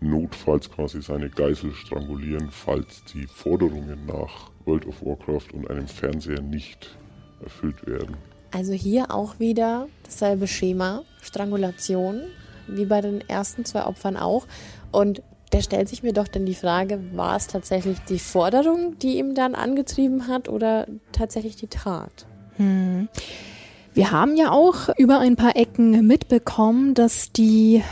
notfalls 0.00 0.70
quasi 0.70 1.00
seine 1.00 1.30
Geisel 1.30 1.72
strangulieren, 1.72 2.50
falls 2.50 3.04
die 3.12 3.26
Forderungen 3.26 4.06
nach 4.06 4.50
World 4.66 4.86
of 4.86 5.04
Warcraft 5.04 5.54
und 5.54 5.70
einem 5.70 5.88
Fernseher 5.88 6.40
nicht 6.40 6.96
erfüllt 7.42 7.86
werden. 7.86 8.16
Also 8.50 8.72
hier 8.72 9.10
auch 9.10 9.40
wieder 9.40 9.88
dasselbe 10.04 10.46
Schema, 10.46 11.02
Strangulation, 11.20 12.20
wie 12.68 12.84
bei 12.84 13.00
den 13.00 13.20
ersten 13.28 13.64
zwei 13.64 13.84
Opfern 13.84 14.16
auch. 14.16 14.46
Und 14.92 15.22
da 15.50 15.60
stellt 15.60 15.88
sich 15.88 16.02
mir 16.02 16.12
doch 16.12 16.28
dann 16.28 16.46
die 16.46 16.54
Frage, 16.54 17.00
war 17.12 17.36
es 17.36 17.46
tatsächlich 17.46 17.98
die 18.08 18.18
Forderung, 18.18 18.98
die 18.98 19.18
ihm 19.18 19.34
dann 19.34 19.54
angetrieben 19.54 20.28
hat 20.28 20.48
oder 20.48 20.86
tatsächlich 21.12 21.56
die 21.56 21.66
Tat? 21.66 22.26
Wir 22.58 24.10
haben 24.10 24.36
ja 24.36 24.50
auch 24.50 24.88
über 24.98 25.18
ein 25.20 25.36
paar 25.36 25.56
Ecken 25.56 26.06
mitbekommen, 26.06 26.94
dass 26.94 27.32
die 27.32 27.82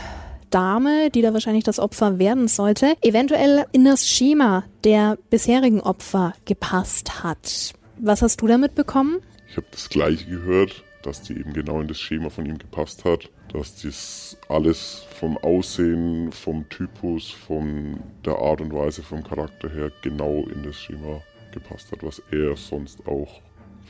Dame, 0.49 1.09
die 1.09 1.21
da 1.21 1.33
wahrscheinlich 1.33 1.63
das 1.63 1.79
Opfer 1.79 2.19
werden 2.19 2.47
sollte, 2.47 2.95
eventuell 3.01 3.65
in 3.71 3.85
das 3.85 4.07
Schema 4.07 4.63
der 4.83 5.17
bisherigen 5.29 5.81
Opfer 5.81 6.33
gepasst 6.45 7.23
hat. 7.23 7.73
Was 7.97 8.21
hast 8.21 8.41
du 8.41 8.47
damit 8.47 8.75
bekommen? 8.75 9.19
Ich 9.49 9.57
habe 9.57 9.65
das 9.71 9.89
gleiche 9.89 10.25
gehört, 10.25 10.83
dass 11.01 11.21
die 11.21 11.33
eben 11.33 11.53
genau 11.53 11.81
in 11.81 11.87
das 11.87 11.99
Schema 11.99 12.29
von 12.29 12.45
ihm 12.45 12.57
gepasst 12.57 13.03
hat, 13.03 13.29
dass 13.51 13.81
das 13.81 14.37
alles 14.47 15.05
vom 15.19 15.37
Aussehen, 15.37 16.31
vom 16.31 16.67
Typus, 16.69 17.31
von 17.31 17.99
der 18.25 18.37
Art 18.37 18.61
und 18.61 18.73
Weise, 18.73 19.03
vom 19.03 19.23
Charakter 19.23 19.69
her 19.69 19.91
genau 20.01 20.45
in 20.53 20.63
das 20.63 20.75
Schema 20.75 21.21
gepasst 21.51 21.91
hat, 21.91 22.03
was 22.03 22.21
er 22.31 22.55
sonst 22.57 23.07
auch 23.07 23.41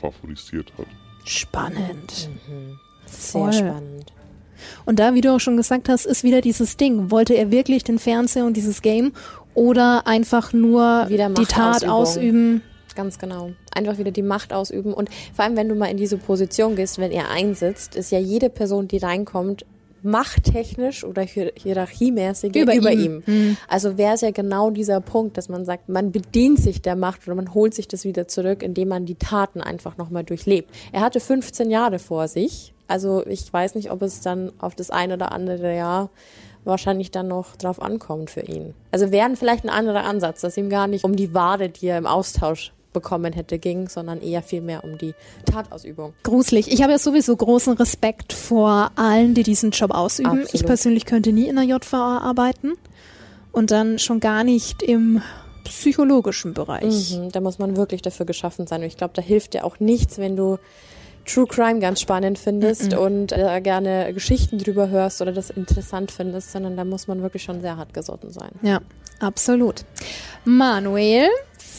favorisiert 0.04 0.72
hat. 0.76 0.86
Spannend. 1.24 2.28
Sehr 3.06 3.40
Voll. 3.40 3.52
spannend. 3.52 4.12
Und 4.84 4.98
da, 4.98 5.14
wie 5.14 5.20
du 5.20 5.34
auch 5.34 5.40
schon 5.40 5.56
gesagt 5.56 5.88
hast, 5.88 6.06
ist 6.06 6.24
wieder 6.24 6.40
dieses 6.40 6.76
Ding. 6.76 7.10
Wollte 7.10 7.34
er 7.34 7.50
wirklich 7.50 7.84
den 7.84 7.98
Fernseher 7.98 8.44
und 8.44 8.56
dieses 8.56 8.82
Game 8.82 9.12
oder 9.54 10.06
einfach 10.06 10.52
nur 10.52 11.06
Wieder 11.08 11.28
die 11.30 11.46
Tat 11.46 11.86
ausüben? 11.86 12.62
Ganz 12.94 13.18
genau. 13.18 13.50
Einfach 13.74 13.98
wieder 13.98 14.10
die 14.10 14.22
Macht 14.22 14.52
ausüben. 14.52 14.94
Und 14.94 15.10
vor 15.34 15.44
allem, 15.44 15.56
wenn 15.56 15.68
du 15.68 15.74
mal 15.74 15.86
in 15.86 15.96
diese 15.96 16.16
Position 16.16 16.76
gehst, 16.76 16.98
wenn 16.98 17.10
er 17.10 17.30
einsitzt, 17.30 17.96
ist 17.96 18.12
ja 18.12 18.18
jede 18.18 18.50
Person, 18.50 18.86
die 18.86 18.98
reinkommt, 18.98 19.66
machttechnisch 20.04 21.04
oder 21.04 21.22
hier 21.22 21.52
hierarchiemäßig 21.56 22.54
Über 22.54 22.74
über, 22.74 22.92
ihm. 22.92 23.22
ihm. 23.26 23.56
Also 23.68 23.96
wäre 23.98 24.14
es 24.14 24.20
ja 24.20 24.30
genau 24.30 24.70
dieser 24.70 25.00
Punkt, 25.00 25.36
dass 25.36 25.48
man 25.48 25.64
sagt, 25.64 25.88
man 25.88 26.12
bedient 26.12 26.58
sich 26.58 26.82
der 26.82 26.96
Macht 26.96 27.26
oder 27.26 27.34
man 27.34 27.54
holt 27.54 27.74
sich 27.74 27.88
das 27.88 28.04
wieder 28.04 28.28
zurück, 28.28 28.62
indem 28.62 28.88
man 28.88 29.06
die 29.06 29.16
Taten 29.16 29.60
einfach 29.60 29.96
nochmal 29.96 30.24
durchlebt. 30.24 30.70
Er 30.92 31.00
hatte 31.00 31.20
15 31.20 31.70
Jahre 31.70 31.98
vor 31.98 32.28
sich. 32.28 32.74
Also 32.86 33.26
ich 33.26 33.50
weiß 33.50 33.74
nicht, 33.74 33.90
ob 33.90 34.02
es 34.02 34.20
dann 34.20 34.52
auf 34.58 34.74
das 34.74 34.90
ein 34.90 35.10
oder 35.10 35.32
andere 35.32 35.74
Jahr 35.74 36.10
wahrscheinlich 36.64 37.10
dann 37.10 37.28
noch 37.28 37.56
drauf 37.56 37.80
ankommt 37.80 38.30
für 38.30 38.42
ihn. 38.42 38.74
Also 38.90 39.10
wären 39.10 39.36
vielleicht 39.36 39.64
ein 39.64 39.70
anderer 39.70 40.04
Ansatz, 40.04 40.40
dass 40.40 40.56
ihm 40.56 40.70
gar 40.70 40.86
nicht 40.86 41.04
um 41.04 41.16
die 41.16 41.34
Ware, 41.34 41.68
die 41.68 41.86
er 41.86 41.98
im 41.98 42.06
Austausch 42.06 42.72
bekommen 42.94 43.34
hätte, 43.34 43.58
ging, 43.58 43.90
sondern 43.90 44.22
eher 44.22 44.42
viel 44.42 44.62
mehr 44.62 44.84
um 44.84 44.96
die 44.96 45.12
Tatausübung. 45.44 46.14
Gruselig. 46.22 46.72
Ich 46.72 46.82
habe 46.82 46.92
ja 46.92 46.98
sowieso 46.98 47.36
großen 47.36 47.74
Respekt 47.74 48.32
vor 48.32 48.90
allen, 48.96 49.34
die 49.34 49.42
diesen 49.42 49.72
Job 49.72 49.90
ausüben. 49.90 50.30
Absolut. 50.30 50.54
Ich 50.54 50.64
persönlich 50.64 51.04
könnte 51.04 51.32
nie 51.32 51.48
in 51.48 51.56
der 51.56 51.64
JVA 51.64 52.18
arbeiten 52.18 52.72
und 53.52 53.70
dann 53.70 53.98
schon 53.98 54.20
gar 54.20 54.44
nicht 54.44 54.82
im 54.82 55.20
psychologischen 55.64 56.54
Bereich. 56.54 57.16
Mhm, 57.16 57.32
da 57.32 57.40
muss 57.40 57.58
man 57.58 57.76
wirklich 57.76 58.02
dafür 58.02 58.26
geschaffen 58.26 58.66
sein. 58.66 58.80
Und 58.80 58.86
ich 58.86 58.96
glaube, 58.96 59.12
da 59.14 59.22
hilft 59.22 59.54
dir 59.54 59.64
auch 59.64 59.80
nichts, 59.80 60.18
wenn 60.18 60.36
du 60.36 60.58
True 61.26 61.46
Crime 61.46 61.80
ganz 61.80 62.00
spannend 62.00 62.38
findest 62.38 62.90
mm 62.90 62.94
-mm. 62.94 62.96
und 62.98 63.32
äh, 63.32 63.60
gerne 63.62 64.12
Geschichten 64.12 64.58
drüber 64.58 64.90
hörst 64.90 65.22
oder 65.22 65.32
das 65.32 65.50
interessant 65.50 66.10
findest, 66.10 66.52
sondern 66.52 66.76
da 66.76 66.84
muss 66.84 67.06
man 67.06 67.22
wirklich 67.22 67.42
schon 67.42 67.62
sehr 67.62 67.76
hart 67.76 67.94
gesotten 67.94 68.30
sein. 68.30 68.50
Ja, 68.62 68.80
absolut. 69.20 69.84
Manuel, 70.44 71.28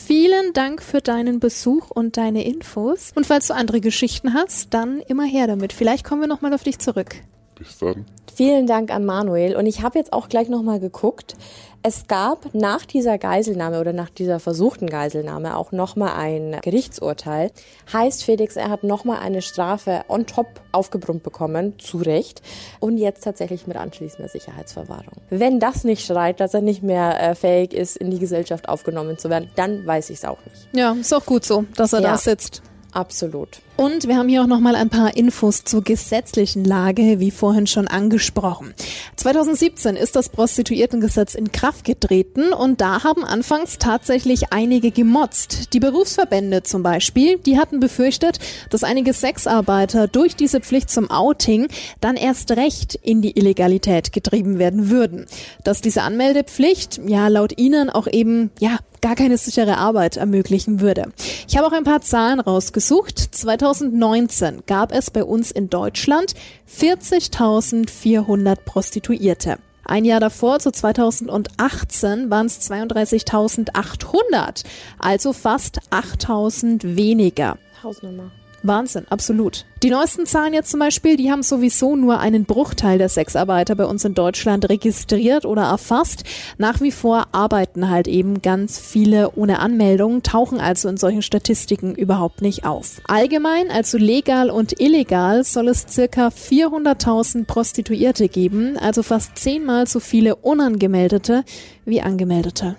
vielen 0.05 0.53
Dank 0.53 0.81
für 0.81 1.01
deinen 1.01 1.39
Besuch 1.39 1.89
und 1.89 2.17
deine 2.17 2.45
Infos. 2.45 3.11
Und 3.15 3.25
falls 3.25 3.47
du 3.47 3.55
andere 3.55 3.81
Geschichten 3.81 4.33
hast, 4.33 4.73
dann 4.73 4.99
immer 5.01 5.25
her 5.25 5.47
damit. 5.47 5.73
Vielleicht 5.73 6.03
kommen 6.03 6.21
wir 6.21 6.27
nochmal 6.27 6.53
auf 6.53 6.63
dich 6.63 6.79
zurück. 6.79 7.15
Bis 7.55 7.77
dann. 7.79 8.05
Vielen 8.36 8.67
Dank 8.67 8.93
an 8.93 9.06
Manuel. 9.06 9.56
Und 9.56 9.65
ich 9.65 9.82
habe 9.82 9.98
jetzt 9.98 10.12
auch 10.12 10.28
gleich 10.28 10.50
nochmal 10.50 10.82
geguckt. 10.82 11.38
Es 11.84 12.08
gab 12.08 12.54
nach 12.54 12.86
dieser 12.86 13.17
Geiselnahme 13.17 13.80
oder 13.80 13.93
nach 13.93 14.10
dieser 14.10 14.41
versuchten 14.41 14.88
Geiselnahme 14.88 15.56
auch 15.56 15.71
nochmal 15.71 16.15
ein 16.17 16.60
Gerichtsurteil. 16.62 17.52
Heißt, 17.93 18.26
Felix, 18.26 18.58
er 18.58 18.69
hat 18.69 18.84
nochmal 18.84 19.19
eine 19.19 19.41
Strafe 19.41 20.04
on 20.10 20.26
top 20.26 20.48
aufgebrummt 20.74 21.24
bekommen, 21.24 21.80
zu 21.80 22.00
Recht, 22.00 22.41
und 22.82 22.98
jetzt 22.98 23.24
tatsächlich 23.24 23.67
mit 23.67 23.78
anschließender 23.78 24.28
Sicherheitsverwahrung. 24.28 25.13
Wenn 25.30 25.62
das 25.62 25.86
nicht 25.86 26.06
schreit, 26.06 26.41
dass 26.41 26.54
er 26.54 26.62
nicht 26.62 26.84
mehr 26.84 27.21
äh, 27.21 27.36
fähig 27.36 27.74
ist, 27.74 27.95
in 27.95 28.12
die 28.12 28.19
Gesellschaft 28.19 28.67
aufgenommen 28.67 29.17
zu 29.17 29.30
werden, 29.30 29.50
dann 29.56 29.86
weiß 29.86 30.10
ich 30.10 30.17
es 30.17 30.26
auch 30.26 30.39
nicht. 30.43 30.67
Ja, 30.74 30.93
ist 31.00 31.13
auch 31.13 31.26
gut 31.26 31.45
so, 31.45 31.63
dass 31.78 31.93
er 31.93 32.02
ja, 32.02 32.12
da 32.12 32.17
sitzt. 32.17 32.63
Absolut. 32.95 33.60
Und 33.75 34.08
wir 34.08 34.15
haben 34.15 34.29
hier 34.29 34.41
auch 34.41 34.47
noch 34.47 34.62
mal 34.62 34.75
ein 34.75 34.89
paar 34.89 35.17
Infos 35.17 35.65
zur 35.65 35.84
gesetzlichen 35.84 36.63
Lage, 36.63 37.19
wie 37.19 37.29
vorhin 37.29 37.67
schon 37.67 37.89
angesprochen. 37.89 38.73
2017 39.17 39.97
ist 39.97 40.15
das 40.15 40.29
Prostituiertengesetz 40.29 41.36
in 41.36 41.51
Kraft 41.51 41.84
getreten 41.84 42.53
und 42.53 42.79
da 42.79 43.03
haben 43.03 43.25
anfangs 43.25 43.79
tatsächlich 43.79 44.53
einige 44.53 44.91
gemotzt. 44.91 45.73
Die 45.73 45.81
Berufsverbände 45.81 46.63
zum 46.63 46.84
Beispiel, 46.84 47.38
die 47.38 47.58
hatten 47.58 47.81
befürchtet, 47.81 48.39
dass 48.69 48.86
einige 48.86 49.12
Sexarbeiter 49.12 50.08
durch 50.08 50.38
diese 50.38 50.62
Pflicht 50.62 50.89
zum 50.89 51.12
Outing 51.12 51.67
dann 51.99 52.15
erst 52.15 52.51
recht 52.51 52.95
in 52.95 53.21
die 53.21 53.38
Illegalität 53.38 54.13
getrieben 54.13 54.58
werden 54.58 54.89
würden. 54.89 55.25
Dass 55.65 55.81
diese 55.81 56.03
Anmeldepflicht 56.03 57.01
ja 57.05 57.27
laut 57.27 57.58
ihnen 57.58 57.89
auch 57.89 58.08
eben 58.08 58.51
ja 58.58 58.77
gar 59.05 59.15
keine 59.15 59.37
sichere 59.37 59.77
Arbeit 59.77 60.17
ermöglichen 60.17 60.81
würde. 60.81 61.11
Ich 61.47 61.55
habe 61.55 61.67
auch 61.67 61.73
ein 61.73 61.83
paar 61.83 62.01
Zahlen 62.01 62.39
rausgesucht. 62.39 63.19
2019 63.19 64.63
gab 64.65 64.91
es 64.91 65.11
bei 65.11 65.23
uns 65.23 65.51
in 65.51 65.69
Deutschland 65.69 66.33
40.400 66.67 68.55
Prostituierte. 68.65 69.59
Ein 69.83 70.05
Jahr 70.05 70.19
davor, 70.19 70.57
zu 70.57 70.71
2018, 70.71 72.31
waren 72.31 72.47
es 72.47 72.59
32.800, 72.67 74.63
also 74.97 75.33
fast 75.33 75.81
8.000 75.91 76.95
weniger. 76.95 77.59
Hausnummer. 77.83 78.31
Wahnsinn, 78.67 79.06
absolut. 79.10 79.65
Die 79.84 79.89
neuesten 79.89 80.25
Zahlen 80.25 80.54
jetzt 80.54 80.71
zum 80.71 80.80
Beispiel, 80.80 81.15
die 81.15 81.30
haben 81.30 81.43
sowieso 81.43 81.95
nur 81.95 82.19
einen 82.19 82.45
Bruchteil 82.45 82.97
der 82.97 83.10
Sexarbeiter 83.10 83.75
bei 83.75 83.86
uns 83.86 84.04
in 84.04 84.15
Deutschland 84.15 84.67
registriert 84.69 85.45
oder 85.45 85.63
erfasst. 85.63 86.23
Nach 86.58 86.82
wie 86.82 86.91
vor 86.91 87.28
arbeiten 87.34 87.89
halt 87.89 88.08
eben 88.08 88.41
ganz 88.41 88.80
viele 88.80 89.32
ohne 89.36 89.60
Anmeldung, 89.60 90.23
tauchen 90.23 90.60
also 90.60 90.89
in 90.89 90.97
solchen 90.97 91.21
Statistiken 91.21 91.93
überhaupt 91.93 92.41
nicht 92.41 92.65
auf. 92.65 93.01
Allgemein, 93.08 93.69
also 93.69 93.97
legal 93.97 94.49
und 94.49 94.80
illegal, 94.80 95.43
soll 95.43 95.67
es 95.67 95.86
circa 95.89 96.30
400.000 96.30 97.45
Prostituierte 97.45 98.28
geben, 98.30 98.78
also 98.78 99.04
fast 99.04 99.38
zehnmal 99.38 99.88
so 99.88 99.99
viele 99.99 100.36
unangemeldete 100.36 101.43
wie 101.86 102.01
angemeldete. 102.01 102.75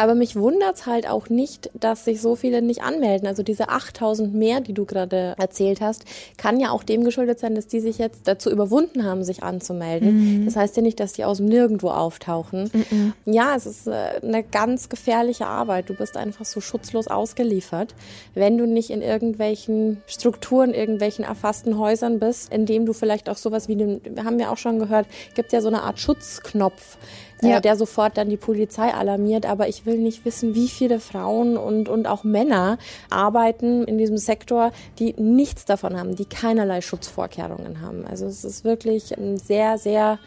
Aber 0.00 0.14
mich 0.14 0.34
wundert's 0.34 0.86
halt 0.86 1.06
auch 1.06 1.28
nicht, 1.28 1.68
dass 1.74 2.06
sich 2.06 2.22
so 2.22 2.34
viele 2.34 2.62
nicht 2.62 2.82
anmelden. 2.82 3.28
Also 3.28 3.42
diese 3.42 3.68
8000 3.68 4.34
mehr, 4.34 4.62
die 4.62 4.72
du 4.72 4.86
gerade 4.86 5.34
erzählt 5.36 5.82
hast, 5.82 6.06
kann 6.38 6.58
ja 6.58 6.70
auch 6.70 6.84
dem 6.84 7.04
geschuldet 7.04 7.38
sein, 7.38 7.54
dass 7.54 7.66
die 7.66 7.80
sich 7.80 7.98
jetzt 7.98 8.26
dazu 8.26 8.50
überwunden 8.50 9.04
haben, 9.04 9.24
sich 9.24 9.42
anzumelden. 9.42 10.38
Mhm. 10.38 10.44
Das 10.46 10.56
heißt 10.56 10.74
ja 10.78 10.82
nicht, 10.82 11.00
dass 11.00 11.12
die 11.12 11.26
aus 11.26 11.36
dem 11.36 11.48
Nirgendwo 11.48 11.90
auftauchen. 11.90 12.70
Mhm. 12.72 13.12
Ja, 13.26 13.54
es 13.54 13.66
ist 13.66 13.88
äh, 13.88 14.22
eine 14.22 14.42
ganz 14.42 14.88
gefährliche 14.88 15.46
Arbeit. 15.46 15.90
Du 15.90 15.94
bist 15.94 16.16
einfach 16.16 16.46
so 16.46 16.62
schutzlos 16.62 17.06
ausgeliefert, 17.06 17.94
wenn 18.32 18.56
du 18.56 18.64
nicht 18.66 18.88
in 18.88 19.02
irgendwelchen 19.02 20.00
Strukturen, 20.06 20.72
irgendwelchen 20.72 21.26
erfassten 21.26 21.76
Häusern 21.76 22.18
bist, 22.20 22.50
in 22.50 22.64
dem 22.64 22.86
du 22.86 22.94
vielleicht 22.94 23.28
auch 23.28 23.36
sowas 23.36 23.68
wie 23.68 23.76
den, 23.76 24.00
wir 24.02 24.24
haben 24.24 24.40
ja 24.40 24.50
auch 24.50 24.56
schon 24.56 24.78
gehört, 24.78 25.06
gibt 25.34 25.52
ja 25.52 25.60
so 25.60 25.68
eine 25.68 25.82
Art 25.82 25.98
Schutzknopf 25.98 26.96
ja. 27.42 27.58
äh, 27.58 27.60
der 27.60 27.76
sofort 27.76 28.16
dann 28.16 28.28
die 28.28 28.36
Polizei 28.36 28.92
alarmiert. 28.92 29.46
Aber 29.46 29.68
ich 29.68 29.86
will 29.86 29.98
nicht 29.98 30.24
wissen, 30.24 30.54
wie 30.54 30.68
viele 30.68 31.00
Frauen 31.00 31.56
und, 31.56 31.88
und 31.88 32.06
auch 32.06 32.24
Männer 32.24 32.78
arbeiten 33.08 33.84
in 33.84 33.98
diesem 33.98 34.18
Sektor, 34.18 34.72
die 34.98 35.14
nichts 35.18 35.64
davon 35.64 35.98
haben, 35.98 36.16
die 36.16 36.26
keinerlei 36.26 36.80
Schutzvorkehrungen 36.80 37.80
haben. 37.80 38.04
Also 38.06 38.26
es 38.26 38.44
ist 38.44 38.64
wirklich 38.64 39.16
ein 39.16 39.38
sehr, 39.38 39.78
sehr 39.78 40.18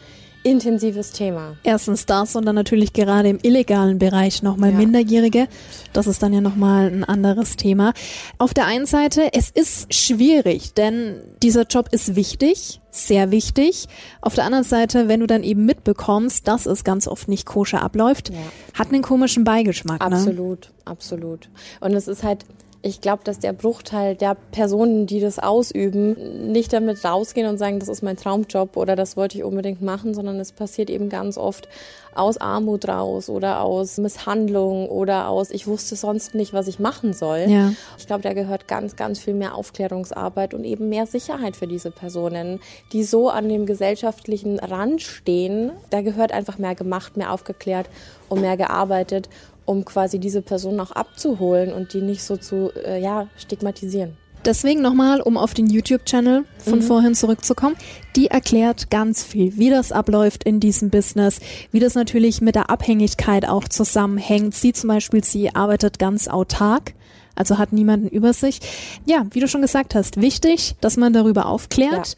intensives 0.44 1.10
Thema. 1.10 1.56
Erstens 1.64 2.06
das 2.06 2.36
und 2.36 2.44
dann 2.44 2.54
natürlich 2.54 2.92
gerade 2.92 3.28
im 3.28 3.38
illegalen 3.42 3.98
Bereich 3.98 4.42
nochmal 4.42 4.70
ja. 4.70 4.76
Minderjährige. 4.76 5.48
Das 5.92 6.06
ist 6.06 6.22
dann 6.22 6.32
ja 6.32 6.40
nochmal 6.40 6.86
ein 6.90 7.02
anderes 7.02 7.56
Thema. 7.56 7.92
Auf 8.38 8.54
der 8.54 8.66
einen 8.66 8.86
Seite, 8.86 9.30
es 9.32 9.50
ist 9.50 9.92
schwierig, 9.92 10.74
denn 10.74 11.20
dieser 11.42 11.62
Job 11.62 11.88
ist 11.90 12.14
wichtig, 12.14 12.80
sehr 12.90 13.30
wichtig. 13.30 13.88
Auf 14.20 14.34
der 14.34 14.44
anderen 14.44 14.64
Seite, 14.64 15.08
wenn 15.08 15.20
du 15.20 15.26
dann 15.26 15.42
eben 15.42 15.64
mitbekommst, 15.64 16.46
dass 16.46 16.66
es 16.66 16.84
ganz 16.84 17.08
oft 17.08 17.26
nicht 17.26 17.46
koscher 17.46 17.82
abläuft, 17.82 18.28
ja. 18.28 18.36
hat 18.74 18.92
einen 18.92 19.02
komischen 19.02 19.44
Beigeschmack. 19.44 20.00
Absolut, 20.00 20.60
ne? 20.60 20.74
absolut. 20.84 21.48
Und 21.80 21.94
es 21.94 22.06
ist 22.06 22.22
halt, 22.22 22.44
ich 22.86 23.00
glaube, 23.00 23.24
dass 23.24 23.38
der 23.38 23.54
Bruchteil 23.54 24.14
der 24.14 24.36
Personen, 24.52 25.06
die 25.06 25.18
das 25.18 25.38
ausüben, 25.38 26.52
nicht 26.52 26.70
damit 26.74 27.02
rausgehen 27.02 27.48
und 27.48 27.56
sagen, 27.56 27.78
das 27.78 27.88
ist 27.88 28.02
mein 28.02 28.18
Traumjob 28.18 28.76
oder 28.76 28.94
das 28.94 29.16
wollte 29.16 29.38
ich 29.38 29.44
unbedingt 29.44 29.80
machen, 29.80 30.12
sondern 30.12 30.38
es 30.38 30.52
passiert 30.52 30.90
eben 30.90 31.08
ganz 31.08 31.38
oft 31.38 31.66
aus 32.14 32.36
Armut 32.36 32.86
raus 32.86 33.30
oder 33.30 33.62
aus 33.62 33.96
Misshandlung 33.96 34.88
oder 34.90 35.28
aus, 35.28 35.50
ich 35.50 35.66
wusste 35.66 35.96
sonst 35.96 36.34
nicht, 36.34 36.52
was 36.52 36.68
ich 36.68 36.78
machen 36.78 37.14
soll. 37.14 37.46
Ja. 37.48 37.72
Ich 37.98 38.06
glaube, 38.06 38.22
da 38.22 38.34
gehört 38.34 38.68
ganz, 38.68 38.96
ganz 38.96 39.18
viel 39.18 39.34
mehr 39.34 39.54
Aufklärungsarbeit 39.54 40.52
und 40.52 40.64
eben 40.64 40.90
mehr 40.90 41.06
Sicherheit 41.06 41.56
für 41.56 41.66
diese 41.66 41.90
Personen, 41.90 42.60
die 42.92 43.02
so 43.02 43.30
an 43.30 43.48
dem 43.48 43.64
gesellschaftlichen 43.64 44.58
Rand 44.58 45.00
stehen. 45.00 45.72
Da 45.88 46.02
gehört 46.02 46.32
einfach 46.32 46.58
mehr 46.58 46.74
gemacht, 46.74 47.16
mehr 47.16 47.32
aufgeklärt 47.32 47.88
und 48.28 48.42
mehr 48.42 48.58
gearbeitet 48.58 49.28
um 49.64 49.84
quasi 49.84 50.18
diese 50.18 50.42
Person 50.42 50.80
auch 50.80 50.90
abzuholen 50.90 51.72
und 51.72 51.92
die 51.92 52.02
nicht 52.02 52.22
so 52.22 52.36
zu 52.36 52.70
äh, 52.84 53.00
ja, 53.00 53.28
stigmatisieren. 53.36 54.16
Deswegen 54.44 54.82
nochmal, 54.82 55.22
um 55.22 55.38
auf 55.38 55.54
den 55.54 55.68
YouTube-Channel 55.68 56.44
von 56.58 56.78
mhm. 56.80 56.82
vorhin 56.82 57.14
zurückzukommen, 57.14 57.76
die 58.14 58.26
erklärt 58.26 58.90
ganz 58.90 59.22
viel, 59.24 59.56
wie 59.56 59.70
das 59.70 59.90
abläuft 59.90 60.44
in 60.44 60.60
diesem 60.60 60.90
Business, 60.90 61.40
wie 61.70 61.80
das 61.80 61.94
natürlich 61.94 62.42
mit 62.42 62.54
der 62.54 62.68
Abhängigkeit 62.68 63.48
auch 63.48 63.66
zusammenhängt. 63.68 64.54
Sie 64.54 64.74
zum 64.74 64.88
Beispiel, 64.88 65.24
sie 65.24 65.54
arbeitet 65.54 65.98
ganz 65.98 66.28
autark, 66.28 66.92
also 67.34 67.56
hat 67.56 67.72
niemanden 67.72 68.08
über 68.08 68.34
sich. 68.34 68.60
Ja, 69.06 69.26
wie 69.30 69.40
du 69.40 69.48
schon 69.48 69.62
gesagt 69.62 69.94
hast, 69.94 70.20
wichtig, 70.20 70.74
dass 70.82 70.98
man 70.98 71.14
darüber 71.14 71.46
aufklärt. 71.46 72.08
Ja 72.08 72.14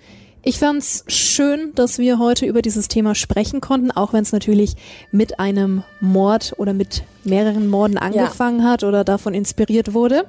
ich 0.47 0.61
fand's 0.61 1.05
schön, 1.09 1.73
dass 1.75 1.99
wir 1.99 2.21
heute 2.21 2.47
über 2.47 2.63
dieses 2.63 2.87
Thema 2.87 3.17
sprechen 3.17 3.61
konnten, 3.61 3.91
auch 3.91 4.13
wenn 4.13 4.23
es 4.23 4.31
natürlich 4.31 4.77
mit 5.11 5.41
einem 5.41 5.83
Mord 5.99 6.55
oder 6.57 6.73
mit 6.73 7.03
mehreren 7.25 7.67
Morden 7.67 7.99
angefangen 7.99 8.61
ja. 8.61 8.67
hat 8.67 8.85
oder 8.85 9.03
davon 9.03 9.35
inspiriert 9.35 9.93
wurde. 9.93 10.25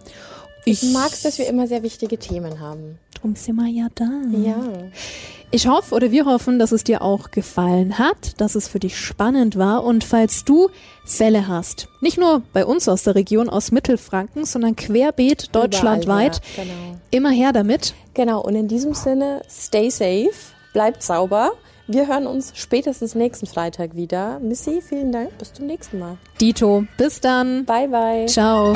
Ich, 0.67 0.83
ich 0.83 0.91
mag's, 0.91 1.21
dass 1.21 1.37
wir 1.37 1.47
immer 1.47 1.67
sehr 1.67 1.83
wichtige 1.83 2.17
Themen 2.17 2.59
haben. 2.59 2.99
Drum 3.19 3.35
sind 3.35 3.55
wir 3.55 3.67
ja 3.67 3.87
da. 3.95 4.09
Ja. 4.31 4.57
Ich 5.49 5.65
hoffe 5.67 5.95
oder 5.95 6.11
wir 6.11 6.25
hoffen, 6.25 6.59
dass 6.59 6.73
es 6.73 6.83
dir 6.83 7.01
auch 7.01 7.31
gefallen 7.31 7.97
hat, 7.97 8.39
dass 8.41 8.55
es 8.55 8.67
für 8.67 8.79
dich 8.79 8.97
spannend 8.97 9.57
war 9.57 9.85
und 9.85 10.03
falls 10.03 10.43
du 10.43 10.69
Fälle 11.05 11.47
hast, 11.47 11.87
nicht 12.01 12.17
nur 12.17 12.41
bei 12.51 12.65
uns 12.65 12.89
aus 12.89 13.03
der 13.03 13.15
Region 13.15 13.49
aus 13.49 13.71
Mittelfranken, 13.71 14.43
sondern 14.43 14.75
querbeet 14.75 15.55
deutschlandweit, 15.55 16.41
ja, 16.57 16.63
genau. 16.63 16.99
immer 17.11 17.29
her 17.31 17.53
damit. 17.53 17.93
Genau, 18.13 18.41
und 18.41 18.55
in 18.55 18.67
diesem 18.67 18.93
Sinne, 18.93 19.41
stay 19.49 19.89
safe, 19.89 20.33
bleibt 20.73 21.01
sauber. 21.01 21.53
Wir 21.87 22.07
hören 22.07 22.27
uns 22.27 22.51
spätestens 22.53 23.15
nächsten 23.15 23.45
Freitag 23.45 23.95
wieder. 23.95 24.39
Missy, 24.39 24.81
vielen 24.81 25.13
Dank. 25.13 25.37
Bis 25.37 25.53
zum 25.53 25.67
nächsten 25.67 25.99
Mal. 25.99 26.17
Dito, 26.41 26.83
bis 26.97 27.21
dann. 27.21 27.63
Bye, 27.63 27.87
bye. 27.87 28.25
Ciao. 28.25 28.75